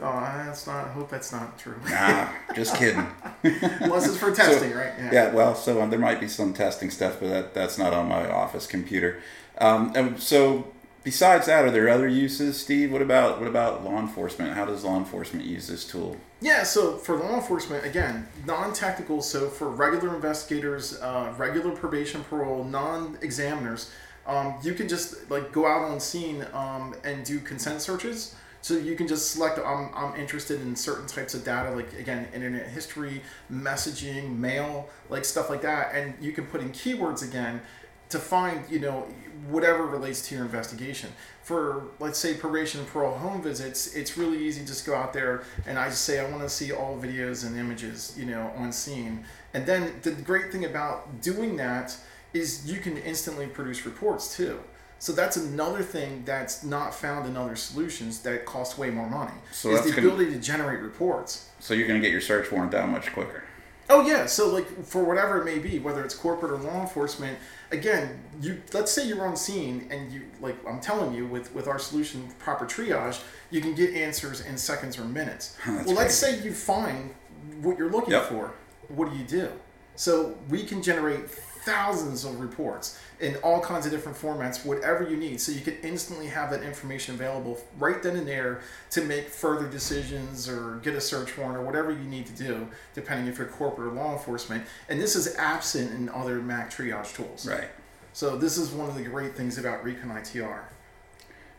that's 0.00 0.66
not. 0.66 0.86
I 0.86 0.92
hope 0.92 1.10
that's 1.10 1.32
not 1.32 1.58
true. 1.58 1.74
Nah, 1.88 2.28
just 2.54 2.76
kidding. 2.76 3.06
Unless 3.42 4.08
it's 4.08 4.16
for 4.16 4.32
testing, 4.32 4.70
so, 4.70 4.76
right? 4.76 4.92
Yeah. 4.98 5.12
yeah. 5.12 5.32
Well, 5.32 5.56
so 5.56 5.82
um, 5.82 5.90
there 5.90 5.98
might 5.98 6.20
be 6.20 6.28
some 6.28 6.54
testing 6.54 6.90
stuff, 6.90 7.18
but 7.18 7.30
that 7.30 7.54
that's 7.54 7.78
not 7.78 7.92
on 7.92 8.08
my 8.08 8.30
office 8.30 8.66
computer. 8.66 9.20
Um, 9.58 9.92
and 9.96 10.20
so 10.20 10.73
besides 11.04 11.46
that, 11.46 11.64
are 11.64 11.70
there 11.70 11.88
other 11.88 12.08
uses, 12.08 12.60
Steve? 12.60 12.90
What 12.90 13.02
about 13.02 13.38
what 13.38 13.46
about 13.46 13.84
law 13.84 14.00
enforcement? 14.00 14.54
How 14.54 14.64
does 14.64 14.82
law 14.82 14.96
enforcement 14.98 15.44
use 15.44 15.68
this 15.68 15.84
tool? 15.84 16.16
Yeah, 16.40 16.64
so 16.64 16.96
for 16.96 17.16
law 17.16 17.36
enforcement, 17.36 17.84
again, 17.84 18.26
non-technical. 18.46 19.22
So 19.22 19.48
for 19.48 19.68
regular 19.68 20.14
investigators, 20.14 21.00
uh, 21.00 21.32
regular 21.36 21.70
probation, 21.70 22.24
parole, 22.24 22.64
non-examiners, 22.64 23.92
um, 24.26 24.56
you 24.62 24.74
can 24.74 24.88
just 24.88 25.30
like 25.30 25.52
go 25.52 25.66
out 25.66 25.82
on 25.82 26.00
scene 26.00 26.44
um, 26.52 26.94
and 27.04 27.24
do 27.24 27.38
consent 27.38 27.80
searches. 27.80 28.34
So 28.62 28.78
you 28.78 28.96
can 28.96 29.06
just 29.06 29.32
select. 29.32 29.58
I'm, 29.58 29.90
I'm 29.94 30.18
interested 30.18 30.62
in 30.62 30.74
certain 30.74 31.06
types 31.06 31.34
of 31.34 31.44
data, 31.44 31.70
like 31.70 31.92
again, 31.98 32.26
internet 32.34 32.66
history, 32.68 33.20
messaging, 33.52 34.38
mail, 34.38 34.88
like 35.10 35.26
stuff 35.26 35.50
like 35.50 35.60
that, 35.62 35.94
and 35.94 36.14
you 36.18 36.32
can 36.32 36.46
put 36.46 36.62
in 36.62 36.70
keywords 36.70 37.22
again 37.22 37.60
to 38.08 38.18
find 38.18 38.64
you 38.70 38.80
know 38.80 39.06
whatever 39.48 39.84
relates 39.86 40.26
to 40.28 40.34
your 40.34 40.44
investigation. 40.44 41.10
For 41.42 41.84
let's 41.98 42.18
say 42.18 42.34
probation 42.34 42.80
and 42.80 42.88
parole 42.88 43.16
home 43.18 43.42
visits 43.42 43.94
it's 43.94 44.16
really 44.16 44.38
easy 44.38 44.62
to 44.62 44.66
just 44.66 44.86
go 44.86 44.94
out 44.94 45.12
there 45.12 45.44
and 45.66 45.78
i 45.78 45.90
just 45.90 46.02
say 46.02 46.18
i 46.18 46.30
want 46.30 46.42
to 46.42 46.48
see 46.48 46.72
all 46.72 46.96
videos 46.98 47.46
and 47.46 47.58
images 47.58 48.14
you 48.18 48.26
know 48.26 48.50
on 48.56 48.72
scene. 48.72 49.24
And 49.52 49.66
then 49.66 49.92
the 50.02 50.12
great 50.12 50.50
thing 50.50 50.64
about 50.64 51.20
doing 51.20 51.56
that 51.56 51.96
is 52.32 52.70
you 52.70 52.80
can 52.80 52.96
instantly 52.98 53.46
produce 53.46 53.86
reports 53.86 54.36
too. 54.36 54.58
So 54.98 55.12
that's 55.12 55.36
another 55.36 55.82
thing 55.82 56.22
that's 56.24 56.64
not 56.64 56.94
found 56.94 57.28
in 57.28 57.36
other 57.36 57.56
solutions 57.56 58.20
that 58.20 58.46
cost 58.46 58.78
way 58.78 58.88
more 58.90 59.08
money 59.08 59.34
so 59.52 59.70
is 59.70 59.82
the 59.82 59.98
ability 59.98 60.24
gonna, 60.24 60.36
to 60.36 60.42
generate 60.42 60.80
reports. 60.80 61.50
So 61.60 61.74
you're 61.74 61.86
going 61.86 62.00
to 62.00 62.04
get 62.04 62.10
your 62.10 62.22
search 62.22 62.50
warrant 62.50 62.72
down 62.72 62.90
much 62.90 63.12
quicker 63.12 63.43
Oh 63.90 64.06
yeah, 64.06 64.26
so 64.26 64.48
like 64.48 64.84
for 64.84 65.04
whatever 65.04 65.40
it 65.40 65.44
may 65.44 65.58
be, 65.58 65.78
whether 65.78 66.04
it's 66.04 66.14
corporate 66.14 66.52
or 66.52 66.58
law 66.58 66.80
enforcement, 66.80 67.38
again, 67.70 68.22
you 68.40 68.62
let's 68.72 68.90
say 68.90 69.06
you're 69.06 69.26
on 69.26 69.36
scene 69.36 69.86
and 69.90 70.10
you 70.12 70.22
like 70.40 70.56
I'm 70.66 70.80
telling 70.80 71.14
you 71.14 71.26
with 71.26 71.54
with 71.54 71.68
our 71.68 71.78
solution 71.78 72.28
proper 72.38 72.64
triage, 72.64 73.20
you 73.50 73.60
can 73.60 73.74
get 73.74 73.94
answers 73.94 74.40
in 74.40 74.56
seconds 74.56 74.98
or 74.98 75.04
minutes. 75.04 75.56
well, 75.66 75.84
great. 75.84 75.96
let's 75.96 76.14
say 76.14 76.42
you 76.42 76.52
find 76.52 77.14
what 77.60 77.78
you're 77.78 77.90
looking 77.90 78.12
yep. 78.12 78.24
for. 78.24 78.52
What 78.88 79.10
do 79.10 79.16
you 79.16 79.24
do? 79.24 79.50
So 79.96 80.36
we 80.48 80.64
can 80.64 80.82
generate 80.82 81.28
thousands 81.64 82.24
of 82.24 82.40
reports 82.40 83.00
in 83.20 83.36
all 83.36 83.60
kinds 83.60 83.86
of 83.86 83.92
different 83.92 84.18
formats, 84.18 84.66
whatever 84.66 85.08
you 85.08 85.16
need. 85.16 85.40
So 85.40 85.50
you 85.50 85.60
can 85.60 85.76
instantly 85.82 86.26
have 86.26 86.50
that 86.50 86.62
information 86.62 87.14
available 87.14 87.58
right 87.78 88.02
then 88.02 88.16
and 88.16 88.28
there 88.28 88.60
to 88.90 89.02
make 89.02 89.28
further 89.28 89.66
decisions 89.66 90.48
or 90.48 90.76
get 90.82 90.94
a 90.94 91.00
search 91.00 91.36
warrant 91.38 91.56
or 91.56 91.62
whatever 91.62 91.90
you 91.90 92.04
need 92.04 92.26
to 92.26 92.32
do, 92.32 92.68
depending 92.94 93.28
if 93.28 93.38
you're 93.38 93.46
corporate 93.46 93.92
or 93.92 93.96
law 93.96 94.12
enforcement. 94.12 94.64
And 94.88 95.00
this 95.00 95.16
is 95.16 95.34
absent 95.36 95.92
in 95.92 96.08
other 96.10 96.36
Mac 96.36 96.70
triage 96.70 97.14
tools. 97.14 97.46
Right. 97.46 97.68
So 98.12 98.36
this 98.36 98.58
is 98.58 98.70
one 98.70 98.88
of 98.88 98.94
the 98.94 99.02
great 99.02 99.34
things 99.34 99.58
about 99.58 99.82
Recon 99.82 100.10
ITR. 100.10 100.60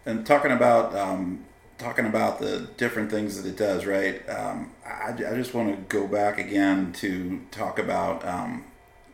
And 0.06 0.26
talking 0.26 0.52
about 0.52 0.96
um, 0.96 1.46
talking 1.78 2.06
about 2.06 2.40
the 2.40 2.70
different 2.78 3.10
things 3.10 3.42
that 3.42 3.50
it 3.50 3.58
does, 3.58 3.86
right? 3.86 4.28
Um, 4.30 4.72
I, 4.86 5.10
I 5.10 5.36
just 5.36 5.54
want 5.54 5.76
to 5.76 5.98
go 5.98 6.08
back 6.08 6.38
again 6.38 6.94
to 6.94 7.42
talk 7.52 7.80
about 7.80 8.26
um, 8.26 8.66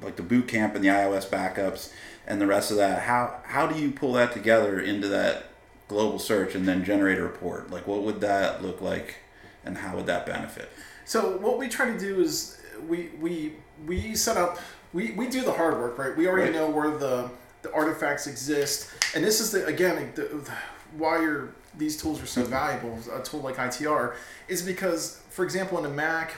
like 0.02 0.16
the 0.16 0.24
boot 0.24 0.48
camp 0.48 0.76
and 0.76 0.84
the 0.84 0.90
iOS 0.90 1.28
backups 1.28 1.92
and 2.28 2.42
the 2.42 2.48
rest 2.48 2.72
of 2.72 2.78
that. 2.78 3.04
How 3.04 3.40
how 3.44 3.68
do 3.68 3.80
you 3.80 3.92
pull 3.92 4.14
that 4.14 4.32
together 4.32 4.80
into 4.80 5.08
that 5.10 5.46
global 5.88 6.20
search 6.20 6.56
and 6.56 6.68
then 6.68 6.84
generate 6.84 7.18
a 7.18 7.24
report? 7.24 7.70
Like 7.70 7.88
what 7.88 8.04
would 8.04 8.22
that 8.22 8.64
look 8.64 8.82
like, 8.82 9.18
and 9.66 9.78
how 9.78 9.96
would 9.96 10.08
that 10.08 10.26
benefit? 10.26 10.70
So 11.06 11.38
what 11.38 11.58
we 11.58 11.68
try 11.68 11.92
to 11.92 12.00
do 12.00 12.22
is 12.22 12.62
we 12.88 13.10
we 13.20 13.54
we 13.86 14.16
set 14.16 14.38
up 14.38 14.60
we, 14.94 15.12
we 15.12 15.28
do 15.28 15.42
the 15.42 15.54
hard 15.54 15.76
work, 15.76 15.98
right? 15.98 16.16
We 16.16 16.28
already 16.28 16.52
right. 16.52 16.60
know 16.60 16.70
where 16.70 16.98
the 16.98 17.30
the 17.62 17.72
artifacts 17.74 18.28
exist, 18.28 18.90
and 19.16 19.24
this 19.24 19.40
is 19.40 19.52
the 19.52 19.66
again 19.66 20.12
the, 20.16 20.24
the, 20.24 20.52
why 20.98 21.48
these 21.78 21.96
tools 22.02 22.22
are 22.22 22.26
so 22.26 22.42
mm-hmm. 22.42 22.52
valuable. 22.52 23.00
A 23.14 23.24
tool 23.24 23.42
like 23.42 23.56
ITR 23.56 24.16
is 24.48 24.62
because, 24.62 25.22
for 25.30 25.46
example, 25.46 25.78
in 25.80 25.86
a 25.86 25.94
Mac 25.94 26.34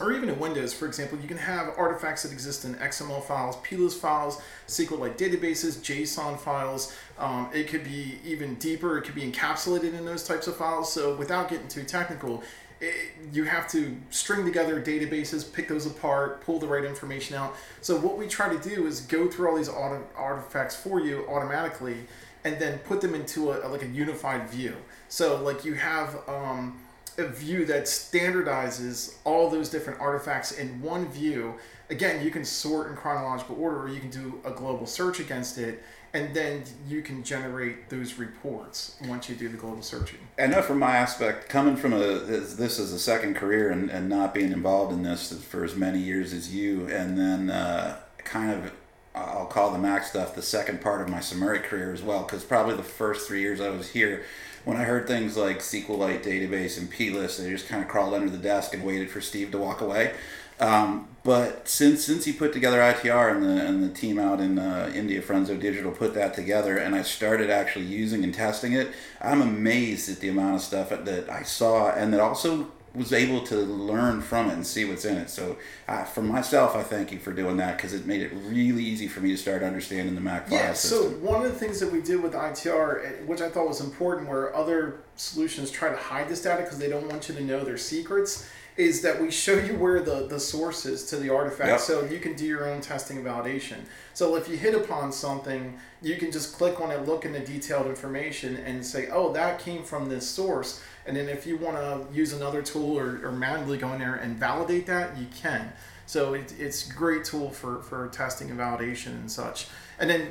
or 0.00 0.12
even 0.12 0.28
in 0.28 0.38
Windows, 0.38 0.72
for 0.72 0.86
example, 0.86 1.18
you 1.18 1.26
can 1.26 1.38
have 1.38 1.74
artifacts 1.76 2.22
that 2.22 2.32
exist 2.32 2.64
in 2.64 2.74
XML 2.76 3.22
files, 3.22 3.56
plist 3.56 4.00
files, 4.00 4.40
SQLite 4.68 5.16
databases, 5.16 5.78
JSON 5.78 6.38
files. 6.38 6.96
Um, 7.18 7.48
it 7.52 7.68
could 7.68 7.84
be 7.84 8.18
even 8.24 8.54
deeper. 8.56 8.96
It 8.98 9.02
could 9.02 9.16
be 9.16 9.28
encapsulated 9.30 9.94
in 9.94 10.04
those 10.04 10.24
types 10.24 10.46
of 10.46 10.56
files. 10.56 10.92
So 10.92 11.16
without 11.16 11.48
getting 11.48 11.66
too 11.66 11.82
technical, 11.82 12.44
it, 12.80 12.94
you 13.32 13.42
have 13.44 13.68
to 13.70 13.96
string 14.10 14.44
together 14.44 14.80
databases, 14.80 15.52
pick 15.52 15.66
those 15.66 15.86
apart, 15.86 16.42
pull 16.42 16.60
the 16.60 16.68
right 16.68 16.84
information 16.84 17.34
out. 17.34 17.56
So 17.80 17.98
what 17.98 18.16
we 18.16 18.28
try 18.28 18.54
to 18.54 18.68
do 18.68 18.86
is 18.86 19.00
go 19.00 19.28
through 19.28 19.50
all 19.50 19.56
these 19.56 19.68
auto, 19.68 20.04
artifacts 20.16 20.76
for 20.76 21.00
you 21.00 21.26
automatically, 21.28 21.96
and 22.44 22.60
then 22.60 22.78
put 22.80 23.00
them 23.00 23.16
into 23.16 23.50
a, 23.50 23.66
like 23.66 23.82
a 23.82 23.88
unified 23.88 24.48
view. 24.48 24.76
So 25.08 25.42
like 25.42 25.64
you 25.64 25.74
have. 25.74 26.20
Um, 26.28 26.78
a 27.18 27.26
view 27.26 27.64
that 27.66 27.84
standardizes 27.84 29.16
all 29.24 29.50
those 29.50 29.68
different 29.68 30.00
artifacts 30.00 30.52
in 30.52 30.80
one 30.80 31.08
view. 31.10 31.54
Again, 31.90 32.24
you 32.24 32.30
can 32.30 32.44
sort 32.44 32.90
in 32.90 32.96
chronological 32.96 33.56
order, 33.60 33.82
or 33.82 33.88
you 33.88 34.00
can 34.00 34.10
do 34.10 34.40
a 34.44 34.50
global 34.50 34.86
search 34.86 35.20
against 35.20 35.58
it, 35.58 35.82
and 36.14 36.34
then 36.34 36.62
you 36.86 37.02
can 37.02 37.22
generate 37.22 37.90
those 37.90 38.18
reports 38.18 38.96
once 39.06 39.28
you 39.28 39.34
do 39.34 39.48
the 39.48 39.56
global 39.56 39.82
searching. 39.82 40.20
I 40.38 40.46
know 40.46 40.62
from 40.62 40.78
my 40.78 40.96
aspect, 40.96 41.48
coming 41.48 41.76
from 41.76 41.92
a 41.92 41.98
this 41.98 42.78
is 42.78 42.92
a 42.92 42.98
second 42.98 43.34
career 43.34 43.70
and, 43.70 43.90
and 43.90 44.08
not 44.08 44.32
being 44.32 44.52
involved 44.52 44.92
in 44.92 45.02
this 45.02 45.32
for 45.44 45.64
as 45.64 45.76
many 45.76 45.98
years 45.98 46.32
as 46.32 46.54
you, 46.54 46.88
and 46.88 47.18
then 47.18 47.50
uh, 47.50 47.98
kind 48.18 48.52
of 48.52 48.72
I'll 49.14 49.46
call 49.46 49.72
the 49.72 49.78
Mac 49.78 50.04
stuff 50.04 50.34
the 50.34 50.42
second 50.42 50.80
part 50.80 51.00
of 51.00 51.08
my 51.08 51.20
Summary 51.20 51.58
career 51.58 51.92
as 51.92 52.02
well, 52.02 52.22
because 52.22 52.44
probably 52.44 52.76
the 52.76 52.82
first 52.82 53.26
three 53.26 53.40
years 53.40 53.60
I 53.60 53.70
was 53.70 53.90
here 53.90 54.24
when 54.68 54.76
I 54.76 54.84
heard 54.84 55.06
things 55.06 55.34
like 55.34 55.60
SQLite 55.60 56.22
database 56.22 56.76
and 56.76 56.90
plist, 56.90 57.38
they 57.38 57.48
just 57.48 57.68
kind 57.68 57.82
of 57.82 57.88
crawled 57.88 58.12
under 58.12 58.28
the 58.28 58.36
desk 58.36 58.74
and 58.74 58.84
waited 58.84 59.10
for 59.10 59.22
Steve 59.22 59.50
to 59.52 59.58
walk 59.58 59.80
away. 59.80 60.12
Um, 60.60 61.08
but 61.22 61.66
since 61.66 62.04
since 62.04 62.26
he 62.26 62.34
put 62.34 62.52
together 62.52 62.78
ITR 62.78 63.34
and 63.34 63.42
the 63.42 63.66
and 63.66 63.82
the 63.82 63.88
team 63.88 64.18
out 64.18 64.40
in 64.40 64.58
uh, 64.58 64.92
India, 64.94 65.22
Frenzo 65.22 65.58
Digital, 65.58 65.90
put 65.90 66.12
that 66.14 66.34
together, 66.34 66.76
and 66.76 66.94
I 66.94 67.00
started 67.00 67.48
actually 67.48 67.86
using 67.86 68.22
and 68.24 68.34
testing 68.34 68.74
it, 68.74 68.88
I'm 69.22 69.40
amazed 69.40 70.10
at 70.10 70.20
the 70.20 70.28
amount 70.28 70.56
of 70.56 70.60
stuff 70.60 70.90
that 70.90 71.30
I 71.30 71.44
saw, 71.44 71.90
and 71.90 72.12
that 72.12 72.20
also 72.20 72.70
was 72.94 73.12
able 73.12 73.42
to 73.42 73.56
learn 73.56 74.20
from 74.20 74.50
it 74.50 74.54
and 74.54 74.66
see 74.66 74.84
what's 74.84 75.04
in 75.04 75.16
it. 75.16 75.30
So, 75.30 75.56
uh, 75.86 76.04
for 76.04 76.22
myself, 76.22 76.74
I 76.74 76.82
thank 76.82 77.12
you 77.12 77.18
for 77.18 77.32
doing 77.32 77.56
that 77.58 77.76
because 77.76 77.92
it 77.92 78.06
made 78.06 78.22
it 78.22 78.32
really 78.46 78.82
easy 78.82 79.08
for 79.08 79.20
me 79.20 79.30
to 79.30 79.36
start 79.36 79.62
understanding 79.62 80.14
the 80.14 80.20
Mac 80.20 80.48
file 80.48 80.58
yeah, 80.58 80.72
system. 80.72 81.12
so 81.12 81.18
one 81.18 81.44
of 81.44 81.52
the 81.52 81.58
things 81.58 81.80
that 81.80 81.92
we 81.92 82.00
did 82.00 82.22
with 82.22 82.32
ITR, 82.32 83.04
eh, 83.04 83.10
which 83.26 83.40
I 83.40 83.48
thought 83.48 83.68
was 83.68 83.80
important, 83.80 84.28
where 84.28 84.54
other 84.54 85.00
solutions 85.16 85.70
try 85.70 85.90
to 85.90 85.96
hide 85.96 86.28
this 86.28 86.42
data 86.42 86.62
because 86.62 86.78
they 86.78 86.88
don't 86.88 87.08
want 87.08 87.28
you 87.28 87.34
to 87.34 87.42
know 87.42 87.64
their 87.64 87.78
secrets, 87.78 88.48
is 88.78 89.02
that 89.02 89.20
we 89.20 89.28
show 89.28 89.54
you 89.54 89.74
where 89.74 90.00
the, 90.00 90.28
the 90.28 90.38
source 90.38 90.86
is 90.86 91.04
to 91.06 91.16
the 91.16 91.28
artifact 91.28 91.68
yep. 91.68 91.80
so 91.80 92.04
you 92.04 92.20
can 92.20 92.34
do 92.34 92.46
your 92.46 92.70
own 92.70 92.80
testing 92.80 93.16
and 93.16 93.26
validation. 93.26 93.78
So 94.14 94.36
if 94.36 94.48
you 94.48 94.56
hit 94.56 94.72
upon 94.72 95.10
something, 95.10 95.76
you 96.00 96.16
can 96.16 96.30
just 96.30 96.56
click 96.56 96.80
on 96.80 96.92
it, 96.92 97.04
look 97.04 97.24
in 97.24 97.32
the 97.32 97.40
detailed 97.40 97.88
information, 97.88 98.56
and 98.56 98.86
say, 98.86 99.08
oh, 99.10 99.32
that 99.32 99.58
came 99.58 99.82
from 99.82 100.08
this 100.08 100.28
source. 100.28 100.80
And 101.08 101.16
then 101.16 101.28
if 101.28 101.46
you 101.46 101.56
want 101.56 101.76
to 101.78 102.14
use 102.14 102.34
another 102.34 102.60
tool 102.60 102.98
or, 102.98 103.26
or 103.26 103.32
manually 103.32 103.78
go 103.78 103.90
in 103.94 103.98
there 103.98 104.16
and 104.16 104.36
validate 104.36 104.86
that, 104.86 105.16
you 105.16 105.26
can. 105.34 105.72
So 106.04 106.34
it, 106.34 106.54
it's 106.58 106.88
a 106.88 106.92
great 106.92 107.24
tool 107.24 107.50
for, 107.50 107.82
for 107.82 108.08
testing 108.08 108.50
and 108.50 108.60
validation 108.60 109.08
and 109.08 109.30
such. 109.30 109.68
And 109.98 110.08
then 110.08 110.28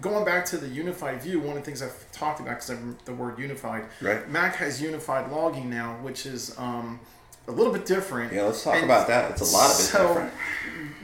going 0.00 0.24
back 0.24 0.46
to 0.46 0.58
the 0.58 0.68
unified 0.68 1.20
view, 1.22 1.40
one 1.40 1.56
of 1.56 1.56
the 1.56 1.62
things 1.62 1.82
I've 1.82 2.10
talked 2.12 2.38
about 2.38 2.54
because 2.54 2.70
of 2.70 3.04
the 3.04 3.12
word 3.12 3.38
unified. 3.38 3.84
Right. 4.00 4.28
Mac 4.28 4.54
has 4.56 4.80
unified 4.80 5.30
logging 5.32 5.68
now, 5.68 5.96
which 6.02 6.24
is 6.24 6.56
um, 6.56 7.00
a 7.48 7.52
little 7.52 7.72
bit 7.72 7.84
different. 7.84 8.32
Yeah, 8.32 8.44
let's 8.44 8.62
talk 8.62 8.76
and 8.76 8.84
about 8.84 9.08
that. 9.08 9.32
It's 9.32 9.40
a 9.40 9.56
lot 9.56 9.66
of 9.66 9.72
it 9.72 9.82
so, 9.82 10.06
different. 10.06 10.32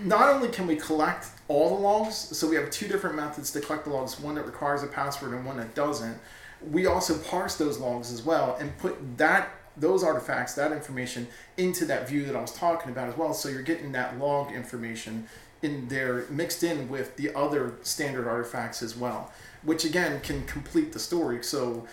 Not 0.04 0.28
only 0.28 0.48
can 0.48 0.68
we 0.68 0.76
collect 0.76 1.26
all 1.48 1.76
the 1.76 1.82
logs, 1.82 2.14
so 2.14 2.48
we 2.48 2.54
have 2.54 2.70
two 2.70 2.86
different 2.86 3.16
methods 3.16 3.50
to 3.50 3.60
collect 3.60 3.84
the 3.84 3.90
logs, 3.90 4.20
one 4.20 4.36
that 4.36 4.46
requires 4.46 4.84
a 4.84 4.86
password 4.86 5.32
and 5.32 5.44
one 5.44 5.56
that 5.56 5.74
doesn't. 5.74 6.18
We 6.60 6.86
also 6.86 7.18
parse 7.18 7.56
those 7.56 7.78
logs 7.78 8.12
as 8.12 8.22
well 8.22 8.56
and 8.60 8.76
put 8.78 9.18
that 9.18 9.50
those 9.76 10.02
artifacts, 10.02 10.54
that 10.54 10.72
information 10.72 11.28
into 11.56 11.84
that 11.84 12.08
view 12.08 12.24
that 12.24 12.34
I 12.34 12.40
was 12.40 12.52
talking 12.52 12.90
about 12.90 13.08
as 13.08 13.16
well. 13.16 13.32
So 13.32 13.48
you're 13.48 13.62
getting 13.62 13.92
that 13.92 14.18
log 14.18 14.52
information 14.52 15.28
in 15.62 15.88
there 15.88 16.24
mixed 16.30 16.62
in 16.62 16.88
with 16.88 17.16
the 17.16 17.34
other 17.34 17.74
standard 17.82 18.26
artifacts 18.26 18.82
as 18.82 18.96
well, 18.96 19.32
which 19.62 19.84
again 19.84 20.20
can 20.20 20.44
complete 20.46 20.92
the 20.92 20.98
story. 20.98 21.42
So 21.42 21.86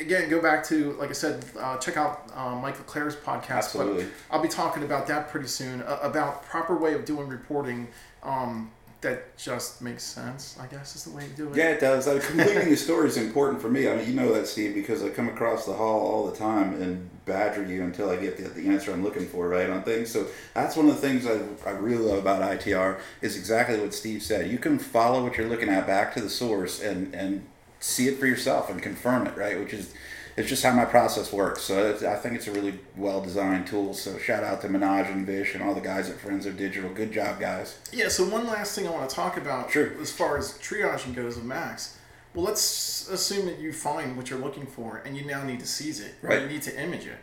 again, 0.00 0.28
go 0.28 0.40
back 0.40 0.64
to 0.66 0.92
like 0.92 1.10
I 1.10 1.14
said, 1.14 1.44
uh, 1.58 1.76
check 1.78 1.96
out 1.96 2.30
uh, 2.34 2.54
Mike 2.56 2.78
Leclair's 2.78 3.16
podcast. 3.16 3.50
Absolutely. 3.50 4.06
I'll 4.30 4.42
be 4.42 4.48
talking 4.48 4.82
about 4.82 5.06
that 5.08 5.28
pretty 5.28 5.48
soon 5.48 5.82
uh, 5.82 5.98
about 6.02 6.44
proper 6.44 6.76
way 6.76 6.94
of 6.94 7.04
doing 7.04 7.28
reporting. 7.28 7.88
Um, 8.22 8.70
that 9.04 9.36
just 9.36 9.80
makes 9.80 10.02
sense. 10.02 10.56
I 10.60 10.66
guess 10.66 10.96
is 10.96 11.04
the 11.04 11.16
way 11.16 11.26
to 11.26 11.30
do 11.30 11.50
it. 11.50 11.56
Yeah, 11.56 11.70
it 11.70 11.80
does. 11.80 12.08
Uh, 12.08 12.20
completing 12.26 12.70
the 12.70 12.76
story 12.76 13.08
is 13.08 13.16
important 13.16 13.62
for 13.62 13.70
me. 13.70 13.88
I 13.88 13.96
mean, 13.96 14.08
you 14.08 14.14
know 14.14 14.32
that, 14.34 14.46
Steve, 14.46 14.74
because 14.74 15.02
I 15.02 15.10
come 15.10 15.28
across 15.28 15.66
the 15.66 15.74
hall 15.74 16.00
all 16.00 16.30
the 16.30 16.36
time 16.36 16.80
and 16.82 17.08
badger 17.24 17.64
you 17.64 17.82
until 17.84 18.10
I 18.10 18.16
get 18.16 18.36
the, 18.36 18.48
the 18.48 18.68
answer 18.68 18.92
I'm 18.92 19.04
looking 19.04 19.26
for, 19.26 19.48
right, 19.48 19.70
on 19.70 19.82
things. 19.82 20.10
So 20.10 20.26
that's 20.52 20.76
one 20.76 20.88
of 20.88 21.00
the 21.00 21.00
things 21.00 21.26
I, 21.26 21.40
I 21.68 21.72
really 21.72 22.04
love 22.04 22.18
about 22.18 22.42
ITR 22.42 22.98
is 23.20 23.36
exactly 23.36 23.78
what 23.78 23.94
Steve 23.94 24.22
said. 24.22 24.50
You 24.50 24.58
can 24.58 24.78
follow 24.78 25.22
what 25.22 25.36
you're 25.36 25.48
looking 25.48 25.68
at 25.68 25.86
back 25.86 26.14
to 26.14 26.20
the 26.20 26.30
source 26.30 26.82
and 26.82 27.14
and 27.14 27.46
see 27.80 28.08
it 28.08 28.18
for 28.18 28.26
yourself 28.26 28.70
and 28.70 28.80
confirm 28.82 29.26
it, 29.26 29.36
right? 29.36 29.58
Which 29.58 29.74
is 29.74 29.92
it's 30.36 30.48
just 30.48 30.62
how 30.64 30.72
my 30.72 30.84
process 30.84 31.32
works. 31.32 31.62
So 31.62 31.90
I 31.90 32.16
think 32.16 32.34
it's 32.34 32.48
a 32.48 32.52
really 32.52 32.78
well 32.96 33.20
designed 33.20 33.66
tool. 33.66 33.94
So 33.94 34.18
shout 34.18 34.42
out 34.42 34.60
to 34.62 34.68
Minaj 34.68 35.10
and 35.10 35.26
Vish 35.26 35.54
and 35.54 35.62
all 35.62 35.74
the 35.74 35.80
guys 35.80 36.10
at 36.10 36.18
Friends 36.18 36.46
of 36.46 36.56
Digital. 36.56 36.90
Good 36.90 37.12
job, 37.12 37.38
guys. 37.38 37.78
Yeah. 37.92 38.08
So 38.08 38.28
one 38.28 38.46
last 38.46 38.74
thing 38.74 38.86
I 38.86 38.90
want 38.90 39.08
to 39.08 39.14
talk 39.14 39.36
about, 39.36 39.70
sure. 39.70 39.92
as 40.00 40.10
far 40.10 40.36
as 40.36 40.54
triaging 40.58 41.14
goes 41.14 41.36
with 41.36 41.44
Macs. 41.44 41.98
Well, 42.34 42.44
let's 42.44 43.08
assume 43.10 43.46
that 43.46 43.60
you 43.60 43.72
find 43.72 44.16
what 44.16 44.28
you're 44.28 44.40
looking 44.40 44.66
for 44.66 45.02
and 45.04 45.16
you 45.16 45.24
now 45.24 45.44
need 45.44 45.60
to 45.60 45.66
seize 45.66 46.00
it. 46.00 46.14
Right. 46.20 46.42
You 46.42 46.48
need 46.48 46.62
to 46.62 46.82
image 46.82 47.06
it. 47.06 47.18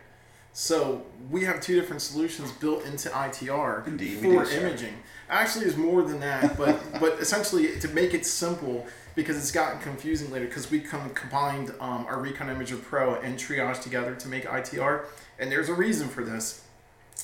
So 0.53 1.03
we 1.29 1.45
have 1.45 1.61
two 1.61 1.79
different 1.79 2.01
solutions 2.01 2.51
built 2.53 2.85
into 2.85 3.09
ITR 3.09 3.87
Indeed, 3.87 4.19
for 4.19 4.43
imaging. 4.49 4.95
Actually, 5.29 5.65
there's 5.65 5.77
more 5.77 6.01
than 6.01 6.19
that, 6.19 6.57
but 6.57 6.79
but 6.99 7.19
essentially 7.19 7.79
to 7.79 7.87
make 7.89 8.13
it 8.13 8.25
simple 8.25 8.85
because 9.15 9.37
it's 9.37 9.51
gotten 9.51 9.79
confusing 9.81 10.31
later 10.31 10.45
because 10.45 10.71
we 10.71 10.79
come 10.79 11.09
combined 11.11 11.73
um, 11.79 12.05
our 12.07 12.19
Recon 12.19 12.47
Imager 12.47 12.81
Pro 12.81 13.15
and 13.15 13.37
Triage 13.37 13.81
together 13.81 14.15
to 14.15 14.27
make 14.27 14.45
ITR, 14.45 15.05
and 15.39 15.51
there's 15.51 15.69
a 15.69 15.73
reason 15.73 16.07
for 16.07 16.23
this. 16.23 16.63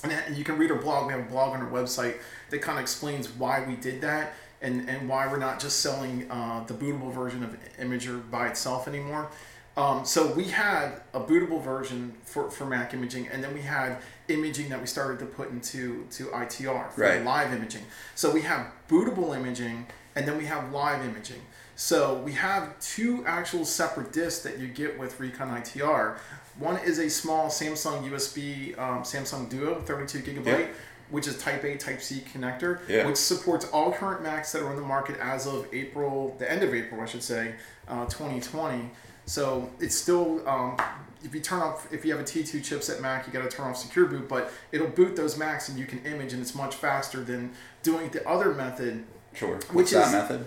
And 0.04 0.38
you 0.38 0.44
can 0.44 0.58
read 0.58 0.70
our 0.70 0.78
blog. 0.78 1.08
We 1.08 1.14
have 1.14 1.22
a 1.22 1.30
blog 1.30 1.56
on 1.56 1.62
our 1.62 1.72
website 1.72 2.18
that 2.52 2.62
kind 2.62 2.78
of 2.78 2.84
explains 2.84 3.30
why 3.30 3.64
we 3.68 3.76
did 3.76 4.02
that 4.02 4.34
and, 4.62 4.88
and 4.90 5.10
why 5.10 5.28
we're 5.28 5.38
not 5.38 5.60
just 5.60 5.80
selling 5.80 6.30
uh, 6.30 6.64
the 6.66 6.74
bootable 6.74 7.12
version 7.12 7.44
of 7.44 7.58
Imager 7.80 8.30
by 8.30 8.48
itself 8.48 8.88
anymore. 8.88 9.30
Um, 9.76 10.06
so 10.06 10.34
we 10.34 10.46
had 10.46 11.02
a 11.14 11.20
bootable 11.20 11.62
version 11.62 12.16
for, 12.24 12.50
for 12.50 12.66
Mac 12.66 12.96
imaging, 12.96 13.28
and 13.28 13.44
then 13.44 13.54
we 13.54 13.62
had 13.62 14.00
imaging 14.28 14.70
that 14.70 14.82
we 14.82 14.88
started 14.88 15.20
to 15.20 15.26
put 15.26 15.52
into 15.52 16.08
to 16.12 16.26
ITR 16.26 16.92
for 16.92 17.02
right. 17.02 17.24
live 17.24 17.54
imaging. 17.54 17.84
So 18.16 18.32
we 18.32 18.42
have 18.42 18.72
bootable 18.90 19.38
imaging, 19.38 19.86
and 20.16 20.28
then 20.28 20.36
we 20.36 20.46
have 20.46 20.72
live 20.72 21.06
imaging. 21.06 21.42
So 21.78 22.16
we 22.16 22.32
have 22.32 22.78
two 22.80 23.24
actual 23.28 23.64
separate 23.64 24.12
discs 24.12 24.42
that 24.44 24.58
you 24.58 24.68
get 24.68 24.98
with 24.98 25.20
Recon 25.20 25.50
ITR. 25.50 26.18
One 26.58 26.78
is 26.80 26.98
a 26.98 27.08
small 27.08 27.50
Samsung 27.50 28.10
USB 28.10 28.78
um, 28.80 29.04
Samsung 29.04 29.48
Duo, 29.48 29.80
32 29.82 30.20
gigabyte, 30.20 30.70
which 31.12 31.28
is 31.28 31.38
Type 31.38 31.64
A, 31.64 31.78
Type 31.78 32.02
C 32.02 32.24
connector, 32.34 32.80
yeah. 32.90 33.06
which 33.06 33.16
supports 33.16 33.66
all 33.66 33.92
current 33.92 34.24
Macs 34.24 34.52
that 34.54 34.64
are 34.64 34.70
on 34.70 34.76
the 34.76 34.82
market 34.82 35.20
as 35.20 35.46
of 35.46 35.68
April, 35.72 36.36
the 36.40 36.52
end 36.52 36.64
of 36.64 36.74
April, 36.74 37.00
I 37.00 37.06
should 37.06 37.22
say, 37.22 37.54
uh, 37.88 38.06
2020. 38.06 38.90
So 39.28 39.70
it's 39.80 39.96
still, 39.96 40.42
um, 40.50 40.78
if 41.24 41.36
you 41.36 41.42
turn 41.42 41.62
off, 41.62 41.94
if 41.94 42.04
you 42.04 42.12
have 42.12 42.20
a 42.20 42.24
T2 42.24 42.60
chipset 42.60 43.02
Mac, 43.02 43.28
you 43.28 43.34
got 43.34 43.48
to 43.48 43.56
turn 43.56 43.68
off 43.68 43.78
Secure 43.78 44.08
Boot, 44.08 44.28
but 44.28 44.52
it'll 44.72 44.88
boot 44.88 45.16
those 45.16 45.38
Macs 45.38 45.70
and 45.70 45.78
you 45.78 45.86
can 45.86 46.04
image, 46.08 46.34
and 46.34 46.42
it's 46.42 46.56
much 46.56 46.74
faster 46.74 47.24
than 47.24 47.52
doing 47.84 48.10
the 48.10 48.28
other 48.28 48.52
method. 48.56 49.04
Sure. 49.36 49.58
What's 49.58 49.74
which 49.74 49.92
that 49.92 50.08
is, 50.08 50.14
method? 50.14 50.46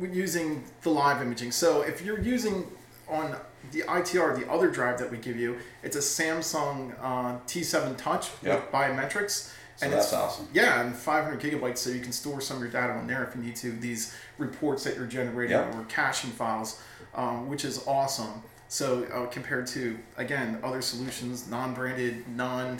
Using 0.00 0.64
the 0.82 0.90
live 0.90 1.22
imaging. 1.22 1.52
So 1.52 1.82
if 1.82 2.02
you're 2.02 2.20
using 2.20 2.66
on 3.08 3.36
the 3.72 3.82
ITR, 3.82 4.38
the 4.38 4.50
other 4.50 4.70
drive 4.70 4.98
that 4.98 5.10
we 5.10 5.18
give 5.18 5.36
you, 5.36 5.58
it's 5.82 5.96
a 5.96 6.00
Samsung 6.00 6.94
uh, 7.00 7.38
T7 7.46 7.96
Touch 7.96 8.30
yep. 8.42 8.64
with 8.64 8.72
biometrics. 8.72 9.52
So 9.76 9.84
and 9.84 9.92
that's 9.92 10.06
it's, 10.06 10.14
awesome. 10.14 10.48
Yeah, 10.54 10.80
and 10.80 10.96
500 10.96 11.38
gigabytes, 11.38 11.78
so 11.78 11.90
you 11.90 12.00
can 12.00 12.12
store 12.12 12.40
some 12.40 12.56
of 12.56 12.62
your 12.62 12.72
data 12.72 12.94
on 12.94 13.06
there 13.06 13.24
if 13.24 13.36
you 13.36 13.42
need 13.42 13.56
to. 13.56 13.72
These 13.72 14.16
reports 14.38 14.84
that 14.84 14.96
you're 14.96 15.06
generating 15.06 15.56
yep. 15.56 15.74
or 15.74 15.84
caching 15.84 16.30
files, 16.30 16.82
um, 17.14 17.48
which 17.48 17.64
is 17.64 17.86
awesome. 17.86 18.42
So 18.68 19.04
uh, 19.04 19.26
compared 19.26 19.66
to 19.68 19.98
again 20.16 20.58
other 20.62 20.80
solutions, 20.80 21.48
non-branded, 21.48 22.26
non 22.28 22.78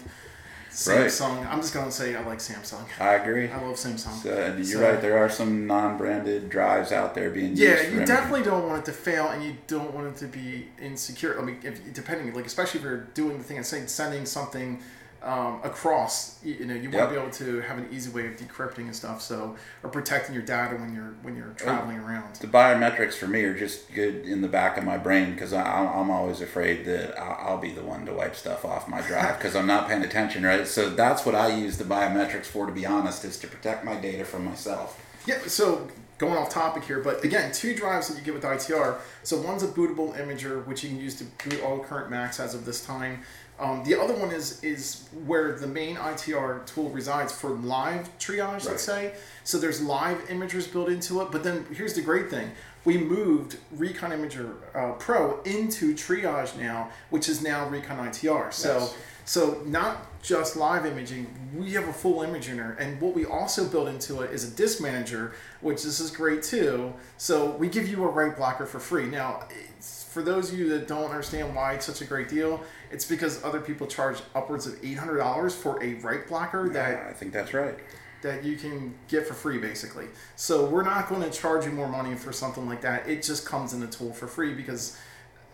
Samsung. 0.76 1.38
Right. 1.38 1.46
I'm 1.46 1.60
just 1.62 1.72
gonna 1.72 1.90
say 1.90 2.14
I 2.14 2.22
like 2.26 2.38
Samsung. 2.38 2.84
I 3.00 3.14
agree. 3.14 3.48
I 3.48 3.62
love 3.62 3.76
Samsung. 3.76 4.22
So, 4.22 4.30
and 4.30 4.58
you're 4.58 4.82
so, 4.82 4.90
right. 4.92 5.00
There 5.00 5.16
are 5.16 5.30
some 5.30 5.66
non-branded 5.66 6.50
drives 6.50 6.92
out 6.92 7.14
there 7.14 7.30
being 7.30 7.56
yeah, 7.56 7.70
used. 7.70 7.84
Yeah, 7.84 8.00
you 8.00 8.06
definitely 8.06 8.42
don't 8.42 8.68
want 8.68 8.80
it 8.82 8.84
to 8.84 8.92
fail, 8.92 9.28
and 9.28 9.42
you 9.42 9.56
don't 9.66 9.94
want 9.94 10.08
it 10.08 10.16
to 10.18 10.26
be 10.26 10.68
insecure. 10.78 11.40
I 11.40 11.44
mean, 11.44 11.60
if, 11.62 11.94
depending, 11.94 12.32
like 12.34 12.44
especially 12.44 12.80
if 12.80 12.84
you're 12.84 13.04
doing 13.14 13.38
the 13.38 13.44
thing 13.44 13.56
and 13.56 13.66
sending 13.66 14.26
something 14.26 14.82
um, 15.26 15.60
across. 15.64 16.42
You, 16.44 16.64
know, 16.64 16.74
you 16.74 16.90
want 16.90 17.10
to 17.10 17.14
be 17.14 17.20
able 17.20 17.32
to 17.32 17.60
have 17.62 17.78
an 17.78 17.88
easy 17.90 18.10
way 18.10 18.26
of 18.28 18.36
decrypting 18.36 18.84
and 18.84 18.94
stuff. 18.94 19.20
So, 19.20 19.56
or 19.82 19.90
protecting 19.90 20.34
your 20.34 20.44
data 20.44 20.76
when 20.76 20.94
you're 20.94 21.14
when 21.22 21.36
you're 21.36 21.54
traveling 21.56 21.98
around. 21.98 22.36
The 22.36 22.46
biometrics 22.46 23.14
for 23.14 23.26
me 23.26 23.42
are 23.42 23.58
just 23.58 23.92
good 23.92 24.24
in 24.24 24.40
the 24.40 24.48
back 24.48 24.78
of 24.78 24.84
my 24.84 24.96
brain 24.96 25.32
because 25.32 25.52
I'm 25.52 26.10
always 26.10 26.40
afraid 26.40 26.84
that 26.86 27.18
I'll 27.18 27.58
be 27.58 27.72
the 27.72 27.82
one 27.82 28.06
to 28.06 28.12
wipe 28.12 28.36
stuff 28.36 28.64
off 28.64 28.88
my 28.88 29.00
drive 29.02 29.36
because 29.38 29.56
I'm 29.56 29.66
not 29.66 29.88
paying 29.88 30.04
attention, 30.04 30.44
right? 30.44 30.66
So 30.66 30.88
that's 30.88 31.26
what 31.26 31.34
I 31.34 31.54
use 31.54 31.76
the 31.76 31.84
biometrics 31.84 32.46
for. 32.46 32.66
To 32.66 32.72
be 32.72 32.86
honest, 32.86 33.24
is 33.24 33.38
to 33.40 33.48
protect 33.48 33.84
my 33.84 33.96
data 33.96 34.24
from 34.24 34.44
myself. 34.44 35.02
Yeah. 35.26 35.38
So 35.48 35.88
going 36.18 36.36
off 36.36 36.48
topic 36.48 36.84
here, 36.84 37.00
but 37.00 37.22
again, 37.24 37.52
two 37.52 37.74
drives 37.74 38.08
that 38.08 38.16
you 38.16 38.24
get 38.24 38.32
with 38.32 38.42
ITR. 38.42 38.98
So 39.22 39.38
one's 39.40 39.62
a 39.62 39.68
bootable 39.68 40.16
imager, 40.16 40.64
which 40.66 40.82
you 40.82 40.90
can 40.90 41.00
use 41.00 41.16
to 41.16 41.24
boot 41.24 41.62
all 41.62 41.80
current 41.80 42.10
Macs 42.10 42.40
as 42.40 42.54
of 42.54 42.64
this 42.64 42.84
time. 42.84 43.22
Um, 43.58 43.82
the 43.84 43.98
other 43.98 44.14
one 44.14 44.32
is 44.32 44.62
is 44.62 45.08
where 45.24 45.52
the 45.52 45.66
main 45.66 45.96
ITR 45.96 46.66
tool 46.66 46.90
resides 46.90 47.32
for 47.32 47.50
live 47.50 48.08
triage, 48.18 48.52
right. 48.52 48.64
let's 48.66 48.82
say. 48.82 49.14
So 49.44 49.58
there's 49.58 49.80
live 49.80 50.18
imagers 50.28 50.70
built 50.70 50.88
into 50.88 51.22
it. 51.22 51.32
But 51.32 51.42
then 51.42 51.64
here's 51.72 51.94
the 51.94 52.02
great 52.02 52.28
thing: 52.28 52.50
we 52.84 52.98
moved 52.98 53.58
Recon 53.72 54.10
Imager 54.10 54.54
uh, 54.74 54.92
Pro 54.92 55.40
into 55.42 55.94
triage 55.94 56.58
now, 56.58 56.90
which 57.10 57.28
is 57.28 57.42
now 57.42 57.66
Recon 57.68 57.96
ITR. 57.96 58.52
So 58.52 58.78
yes. 58.78 58.96
so 59.24 59.62
not 59.64 60.22
just 60.22 60.56
live 60.56 60.84
imaging, 60.84 61.26
we 61.56 61.70
have 61.70 61.86
a 61.88 61.92
full 61.92 62.18
imager, 62.26 62.78
and 62.80 63.00
what 63.00 63.14
we 63.14 63.24
also 63.24 63.66
built 63.66 63.88
into 63.88 64.22
it 64.22 64.32
is 64.32 64.52
a 64.52 64.56
disk 64.56 64.82
manager, 64.82 65.32
which 65.60 65.84
this 65.84 66.00
is 66.00 66.10
great 66.10 66.42
too. 66.42 66.92
So 67.16 67.52
we 67.52 67.68
give 67.68 67.88
you 67.88 68.04
a 68.04 68.08
write 68.08 68.36
blocker 68.36 68.66
for 68.66 68.80
free. 68.80 69.06
Now, 69.06 69.44
for 69.80 70.22
those 70.22 70.52
of 70.52 70.58
you 70.58 70.68
that 70.70 70.88
don't 70.88 71.10
understand 71.10 71.54
why 71.54 71.74
it's 71.74 71.86
such 71.86 72.00
a 72.00 72.04
great 72.04 72.28
deal 72.28 72.60
it's 72.90 73.04
because 73.04 73.42
other 73.44 73.60
people 73.60 73.86
charge 73.86 74.18
upwards 74.34 74.66
of 74.66 74.78
eight 74.84 74.98
hundred 74.98 75.18
dollars 75.18 75.54
for 75.54 75.82
a 75.82 75.94
write 75.94 76.28
blocker 76.28 76.68
that 76.70 76.90
yeah, 76.90 77.08
I 77.08 77.12
think 77.12 77.32
that's 77.32 77.52
right. 77.52 77.78
That 78.22 78.44
you 78.44 78.56
can 78.56 78.94
get 79.08 79.26
for 79.26 79.34
free, 79.34 79.58
basically. 79.58 80.06
So 80.36 80.64
we're 80.64 80.82
not 80.82 81.08
going 81.08 81.22
to 81.22 81.30
charge 81.30 81.64
you 81.64 81.70
more 81.70 81.88
money 81.88 82.14
for 82.14 82.32
something 82.32 82.66
like 82.66 82.80
that. 82.80 83.08
It 83.08 83.22
just 83.22 83.46
comes 83.46 83.72
in 83.72 83.80
the 83.80 83.86
tool 83.86 84.12
for 84.12 84.26
free 84.26 84.54
because, 84.54 84.98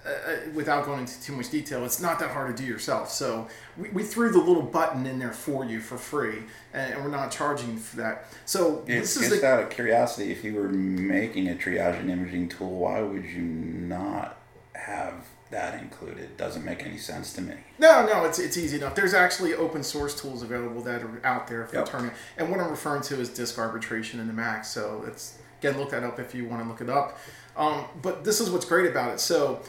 uh, 0.07 0.11
uh, 0.11 0.37
without 0.55 0.87
going 0.87 1.01
into 1.01 1.21
too 1.21 1.35
much 1.35 1.51
detail, 1.51 1.85
it's 1.85 2.01
not 2.01 2.19
that 2.21 2.31
hard 2.31 2.57
to 2.57 2.63
do 2.63 2.67
yourself. 2.67 3.11
So 3.11 3.49
we, 3.77 3.91
we 3.91 4.03
threw 4.05 4.31
the 4.31 4.39
little 4.39 4.63
button 4.63 5.05
in 5.07 5.19
there 5.19 5.33
for 5.33 5.65
you 5.65 5.81
for 5.81 5.99
free, 5.99 6.45
and, 6.73 7.03
we're 7.03 7.11
not 7.11 7.33
charging 7.33 7.77
for 7.77 7.97
that. 7.97 8.27
So 8.47 8.85
this 8.87 9.17
is 9.17 9.29
just 9.29 9.43
the, 9.43 9.47
out 9.47 9.63
of 9.63 9.69
curiosity, 9.69 10.31
if 10.31 10.45
you 10.45 10.55
were 10.55 10.69
making 10.69 11.49
a 11.49 11.55
triage 11.55 11.99
and 11.99 12.11
imaging 12.11 12.49
tool, 12.49 12.71
why 12.71 13.03
would 13.03 13.25
you 13.25 13.43
not 13.43 14.39
have 14.75 15.27
that 15.53 15.81
included. 15.81 16.37
Doesn't 16.37 16.65
make 16.65 16.85
any 16.85 16.99
sense 16.99 17.33
to 17.35 17.41
me. 17.41 17.55
No, 17.79 18.05
no, 18.05 18.25
it's, 18.25 18.39
it's 18.39 18.57
easy 18.57 18.79
enough. 18.79 18.95
There's 18.95 19.15
actually 19.15 19.55
open 19.55 19.83
source 19.83 20.21
tools 20.21 20.43
available 20.43 20.83
that 20.83 21.03
are 21.03 21.21
out 21.25 21.47
there 21.47 21.67
for 21.67 21.77
yep. 21.77 21.87
turning. 21.87 22.11
And 22.37 22.51
what 22.51 22.59
I'm 22.59 22.71
referring 22.71 23.03
to 23.03 23.21
is 23.21 23.29
disk 23.29 23.59
arbitration 23.59 24.19
in 24.19 24.27
the 24.27 24.33
Mac. 24.33 24.65
So 24.65 25.05
it's 25.07 25.39
again 25.61 25.79
look 25.79 25.91
that 25.91 26.03
up 26.03 26.19
if 26.19 26.35
you 26.35 26.47
want 26.47 26.63
to 26.63 26.69
look 26.69 26.81
it 26.81 26.91
up. 26.91 27.19
Um, 27.57 27.85
but 28.03 28.25
this 28.25 28.41
is 28.41 28.51
what's 28.51 28.65
great 28.65 28.91
about 28.91 29.13
it. 29.13 29.21
So 29.21 29.63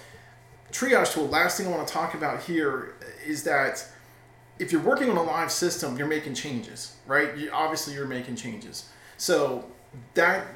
triage 0.71 1.13
tool. 1.13 1.27
Last 1.27 1.57
thing 1.57 1.67
I 1.67 1.69
want 1.69 1.87
to 1.87 1.93
talk 1.93 2.13
about 2.13 2.41
here 2.41 2.95
is 3.25 3.43
that 3.43 3.87
if 4.59 4.71
you're 4.71 4.81
working 4.81 5.09
on 5.09 5.17
a 5.17 5.23
live 5.23 5.51
system, 5.51 5.97
you're 5.97 6.07
making 6.07 6.33
changes, 6.33 6.95
right? 7.05 7.37
You, 7.37 7.51
obviously, 7.51 7.93
you're 7.93 8.07
making 8.07 8.35
changes. 8.35 8.89
So 9.17 9.65
that 10.13 10.47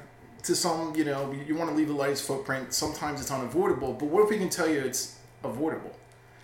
to 0.43 0.55
some, 0.55 0.95
you 0.95 1.03
know, 1.03 1.35
you 1.45 1.55
want 1.55 1.69
to 1.69 1.75
leave 1.75 1.87
the 1.87 1.93
lightest 1.93 2.25
footprint. 2.25 2.73
Sometimes 2.73 3.19
it's 3.19 3.31
unavoidable, 3.31 3.93
but 3.93 4.05
what 4.05 4.23
if 4.23 4.29
we 4.29 4.37
can 4.37 4.49
tell 4.49 4.67
you 4.67 4.79
it's 4.79 5.16
avoidable 5.43 5.95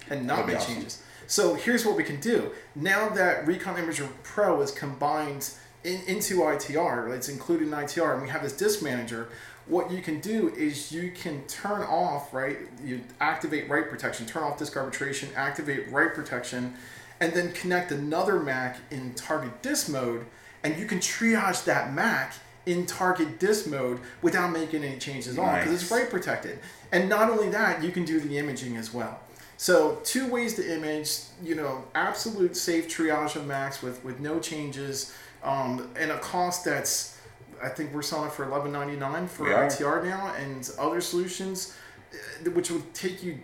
and 0.10 0.26
not 0.28 0.48
make 0.48 0.58
awesome. 0.58 0.76
changes? 0.76 1.04
So 1.28 1.56
here's 1.56 1.86
what 1.86 1.96
we 1.96 2.04
can 2.04 2.20
do. 2.20 2.52
Now 2.76 3.10
that 3.10 3.48
Recon 3.48 3.76
Imager 3.76 4.10
Pro 4.24 4.62
is 4.62 4.72
combined 4.72 5.52
in, 5.84 6.02
into 6.08 6.40
ITR, 6.40 7.08
right, 7.08 7.16
it's 7.16 7.30
included 7.30 7.68
in 7.68 7.74
ITR, 7.74 8.14
and 8.14 8.22
we 8.22 8.30
have 8.30 8.44
this 8.44 8.54
disk 8.54 8.82
manager. 8.82 9.30
What 9.66 9.92
you 9.92 10.02
can 10.02 10.20
do 10.20 10.50
is 10.50 10.92
you 10.92 11.12
can 11.12 11.44
turn 11.48 11.82
off, 11.82 12.34
right? 12.34 12.58
You 12.84 13.02
activate 13.22 13.70
write 13.70 13.90
protection, 13.90 14.26
turn 14.26 14.44
off 14.44 14.58
disk 14.58 14.76
arbitration, 14.76 15.30
activate 15.36 15.90
write 15.90 16.14
protection, 16.14 16.74
and 17.20 17.34
then 17.34 17.54
connect 17.54 17.92
another 17.92 18.40
Mac 18.40 18.78
in 18.92 19.14
target 19.14 19.62
disk 19.62 19.90
mode, 19.90 20.26
and 20.64 20.78
you 20.78 20.86
can 20.86 21.00
triage 21.00 21.64
that 21.66 21.94
Mac 21.94 22.34
in 22.66 22.86
target 22.86 23.40
disk 23.40 23.68
mode 23.68 24.00
without 24.22 24.52
making 24.52 24.84
any 24.84 24.98
changes 24.98 25.38
at 25.38 25.44
all, 25.44 25.56
because 25.56 25.74
it's 25.74 25.90
Nice. 25.92 26.02
write 26.02 26.10
protected. 26.10 26.60
And 26.92 27.10
not 27.10 27.30
only 27.30 27.50
that, 27.50 27.84
you 27.84 27.92
can 27.92 28.06
do 28.06 28.20
the 28.20 28.38
imaging 28.38 28.78
as 28.78 28.94
well. 28.94 29.20
So 29.58 30.00
two 30.04 30.28
ways 30.30 30.56
to 30.56 30.74
image, 30.74 31.20
you 31.42 31.56
know, 31.56 31.84
absolute 31.96 32.56
safe 32.58 32.88
triage 32.88 33.36
of 33.36 33.46
Macs 33.48 33.82
with 33.82 34.04
with 34.04 34.20
no 34.20 34.40
changes, 34.40 35.14
um, 35.44 35.90
and 35.98 36.12
a 36.12 36.20
cost 36.20 36.66
that's, 36.66 37.18
I 37.64 37.70
think 37.70 37.94
we're 37.94 38.02
selling 38.02 38.28
it 38.28 38.34
for 38.34 38.44
eleven 38.46 38.72
ninety 38.72 38.96
nine 38.96 39.28
for 39.28 39.48
are. 39.54 39.66
ITR 39.68 40.04
now, 40.04 40.34
and 40.38 40.70
other 40.80 41.02
solutions, 41.02 41.76
uh, 42.14 42.50
which 42.52 42.72
would 42.72 42.94
take 42.94 43.24
you 43.24 43.40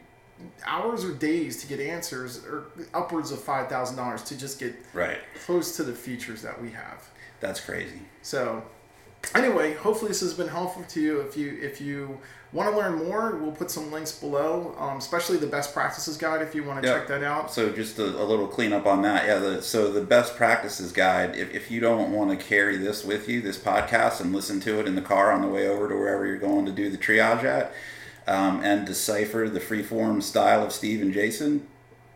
hours 0.65 1.03
or 1.03 1.13
days 1.13 1.59
to 1.61 1.67
get 1.67 1.79
answers, 1.81 2.43
or 2.45 2.67
upwards 2.93 3.31
of 3.31 3.41
five 3.41 3.67
thousand 3.69 3.95
dollars 3.97 4.23
to 4.23 4.37
just 4.37 4.59
get 4.59 4.73
Right. 4.93 5.19
close 5.45 5.75
to 5.77 5.83
the 5.83 5.93
features 5.93 6.41
that 6.41 6.61
we 6.61 6.71
have. 6.71 7.07
That's 7.41 7.59
crazy. 7.59 7.99
So, 8.21 8.63
anyway, 9.35 9.73
hopefully 9.73 10.09
this 10.09 10.21
has 10.21 10.33
been 10.33 10.47
helpful 10.47 10.83
to 10.83 11.01
you. 11.01 11.19
If 11.21 11.35
you 11.37 11.57
if 11.61 11.81
you 11.81 12.19
want 12.51 12.67
to 12.71 12.75
learn 12.75 12.95
more, 13.07 13.35
we'll 13.35 13.51
put 13.51 13.69
some 13.69 13.91
links 13.91 14.11
below, 14.11 14.75
um, 14.79 14.97
especially 14.97 15.37
the 15.37 15.45
best 15.45 15.71
practices 15.71 16.17
guide 16.17 16.41
if 16.41 16.55
you 16.55 16.63
want 16.63 16.81
to 16.81 16.87
Yeah. 16.87 16.97
check 16.97 17.07
that 17.09 17.23
out. 17.23 17.53
So 17.53 17.69
just 17.71 17.99
a, 17.99 18.05
a 18.05 18.25
little 18.25 18.47
cleanup 18.47 18.87
on 18.87 19.03
that. 19.03 19.27
Yeah. 19.27 19.37
The, 19.37 19.61
so 19.61 19.91
the 19.91 20.01
best 20.01 20.35
practices 20.35 20.91
guide. 20.91 21.35
If, 21.35 21.53
if 21.53 21.69
you 21.69 21.79
don't 21.79 22.11
want 22.11 22.31
to 22.31 22.43
carry 22.43 22.75
this 22.77 23.03
with 23.05 23.29
you, 23.29 23.39
this 23.41 23.57
podcast, 23.59 24.19
and 24.19 24.33
listen 24.33 24.59
to 24.61 24.79
it 24.79 24.87
in 24.87 24.95
the 24.95 25.01
car 25.03 25.31
on 25.31 25.41
the 25.43 25.47
way 25.47 25.67
over 25.67 25.87
to 25.87 25.93
wherever 25.95 26.25
you're 26.25 26.37
going 26.37 26.65
to 26.65 26.71
do 26.71 26.89
the 26.89 26.97
triage 26.97 27.43
at, 27.43 27.71
um, 28.25 28.63
and 28.63 28.85
decipher 28.87 29.47
the 29.47 29.59
freeform 29.59 30.23
style 30.23 30.63
of 30.63 30.71
Steve 30.71 31.01
and 31.03 31.13
Jason, 31.13 31.67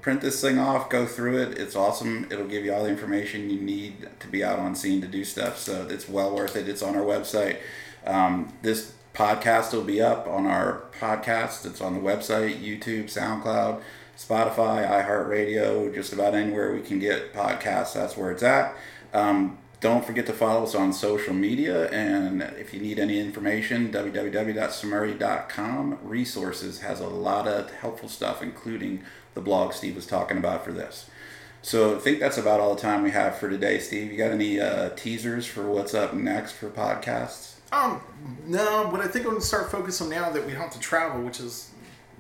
print 0.04 0.22
this 0.22 0.40
thing 0.42 0.60
off, 0.60 0.90
go 0.90 1.06
through 1.06 1.42
it. 1.42 1.58
It's 1.58 1.78
awesome. 1.78 2.28
It'll 2.30 2.46
give 2.46 2.66
you 2.66 2.74
all 2.74 2.84
the 2.84 2.90
information 2.90 3.50
you 3.50 3.60
need 3.60 4.10
to 4.20 4.28
be 4.28 4.44
out 4.44 4.60
on 4.60 4.76
scene 4.76 5.00
to 5.02 5.08
do 5.08 5.24
stuff. 5.24 5.58
So 5.58 5.88
it's 5.90 6.10
well 6.10 6.36
worth 6.36 6.58
it. 6.58 6.68
It's 6.68 6.84
on 6.84 6.98
our 6.98 7.04
website. 7.04 7.60
Um, 8.06 8.52
this 8.62 8.92
podcast 9.14 9.72
will 9.72 9.86
be 9.86 10.02
up 10.02 10.28
on 10.28 10.46
our 10.46 10.84
podcast. 11.00 11.66
It's 11.66 11.80
on 11.80 11.94
the 11.94 12.02
website, 12.02 12.62
YouTube, 12.62 13.06
SoundCloud, 13.06 13.82
Spotify, 14.18 14.86
iHeartRadio, 14.86 15.96
just 15.96 16.12
about 16.12 16.36
anywhere 16.36 16.74
we 16.74 16.82
can 16.82 17.00
get 17.00 17.34
podcasts. 17.34 17.94
That's 17.94 18.18
where 18.18 18.32
it's 18.32 18.44
at. 18.44 18.76
Um, 19.14 19.58
don't 19.80 20.06
forget 20.06 20.26
to 20.26 20.34
follow 20.34 20.64
us 20.64 20.76
on 20.76 20.92
social 20.92 21.34
media. 21.34 21.90
And 21.92 22.42
if 22.42 22.74
you 22.74 22.82
need 22.82 23.00
any 23.00 23.20
information, 23.20 23.90
www.sumuri.com. 23.92 26.00
Resources 26.02 26.82
has 26.82 27.00
a 27.00 27.08
lot 27.08 27.48
of 27.48 27.72
helpful 27.72 28.10
stuff, 28.10 28.42
including 28.42 29.04
the 29.34 29.42
blog 29.42 29.74
Steve 29.74 29.96
was 29.96 30.06
talking 30.06 30.38
about 30.38 30.64
for 30.64 30.72
this. 30.72 31.10
So 31.62 31.96
I 31.96 32.00
think 32.00 32.20
that's 32.20 32.38
about 32.38 32.60
all 32.60 32.76
the 32.76 32.82
time 32.82 33.04
we 33.04 33.12
have 33.12 33.38
for 33.38 33.50
today, 33.50 33.80
Steve. 33.80 34.12
You 34.12 34.18
got 34.18 34.32
any 34.32 34.60
uh, 34.60 34.90
teasers 34.90 35.46
for 35.46 35.70
what's 35.70 35.94
up 35.94 36.14
next 36.14 36.52
for 36.52 36.70
podcasts? 36.70 37.56
Um, 37.72 38.02
no, 38.46 38.90
but 38.92 39.00
I 39.00 39.08
think 39.08 39.26
I'm 39.26 39.32
gonna 39.32 39.42
start 39.42 39.72
focusing 39.72 40.10
now 40.10 40.30
that 40.30 40.46
we 40.46 40.52
don't 40.52 40.62
have 40.62 40.74
to 40.74 40.80
travel, 40.80 41.22
which 41.24 41.40
is, 41.40 41.72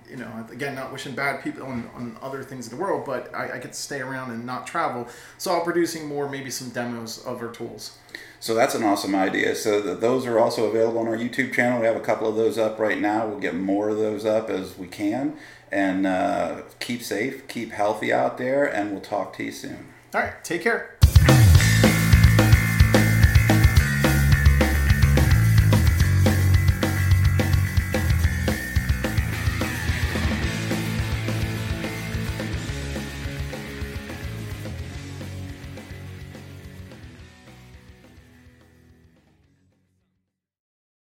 you 0.09 0.15
know, 0.15 0.47
again, 0.49 0.75
not 0.75 0.93
wishing 0.93 1.13
bad 1.13 1.43
people 1.43 1.63
on, 1.63 1.89
on 1.93 2.17
other 2.21 2.41
things 2.41 2.71
in 2.71 2.77
the 2.77 2.81
world, 2.81 3.05
but 3.05 3.35
I, 3.35 3.55
I 3.55 3.57
get 3.59 3.73
to 3.73 3.79
stay 3.79 3.99
around 3.99 4.31
and 4.31 4.45
not 4.45 4.65
travel. 4.65 5.07
So 5.37 5.55
I'm 5.55 5.63
producing 5.63 6.07
more, 6.07 6.29
maybe 6.29 6.49
some 6.49 6.69
demos 6.69 7.23
of 7.25 7.41
our 7.41 7.49
tools. 7.49 7.97
So 8.39 8.55
that's 8.55 8.75
an 8.75 8.83
awesome 8.83 9.13
idea. 9.13 9.55
So 9.55 9.81
th- 9.81 9.99
those 9.99 10.25
are 10.25 10.39
also 10.39 10.65
available 10.65 10.99
on 10.99 11.07
our 11.07 11.17
YouTube 11.17 11.53
channel. 11.53 11.81
We 11.81 11.85
have 11.85 11.95
a 11.95 12.01
couple 12.01 12.27
of 12.27 12.35
those 12.35 12.57
up 12.57 12.79
right 12.79 12.99
now. 12.99 13.27
We'll 13.27 13.39
get 13.39 13.55
more 13.55 13.89
of 13.89 13.97
those 13.97 14.25
up 14.25 14.49
as 14.49 14.77
we 14.77 14.87
can. 14.87 15.37
And 15.73 16.05
uh, 16.05 16.61
keep 16.79 17.01
safe, 17.01 17.47
keep 17.47 17.71
healthy 17.71 18.13
out 18.13 18.37
there, 18.37 18.63
and 18.63 18.91
we'll 18.91 19.01
talk 19.01 19.35
to 19.37 19.43
you 19.43 19.51
soon. 19.51 19.87
All 20.13 20.21
right, 20.21 20.43
take 20.43 20.61
care. 20.61 20.92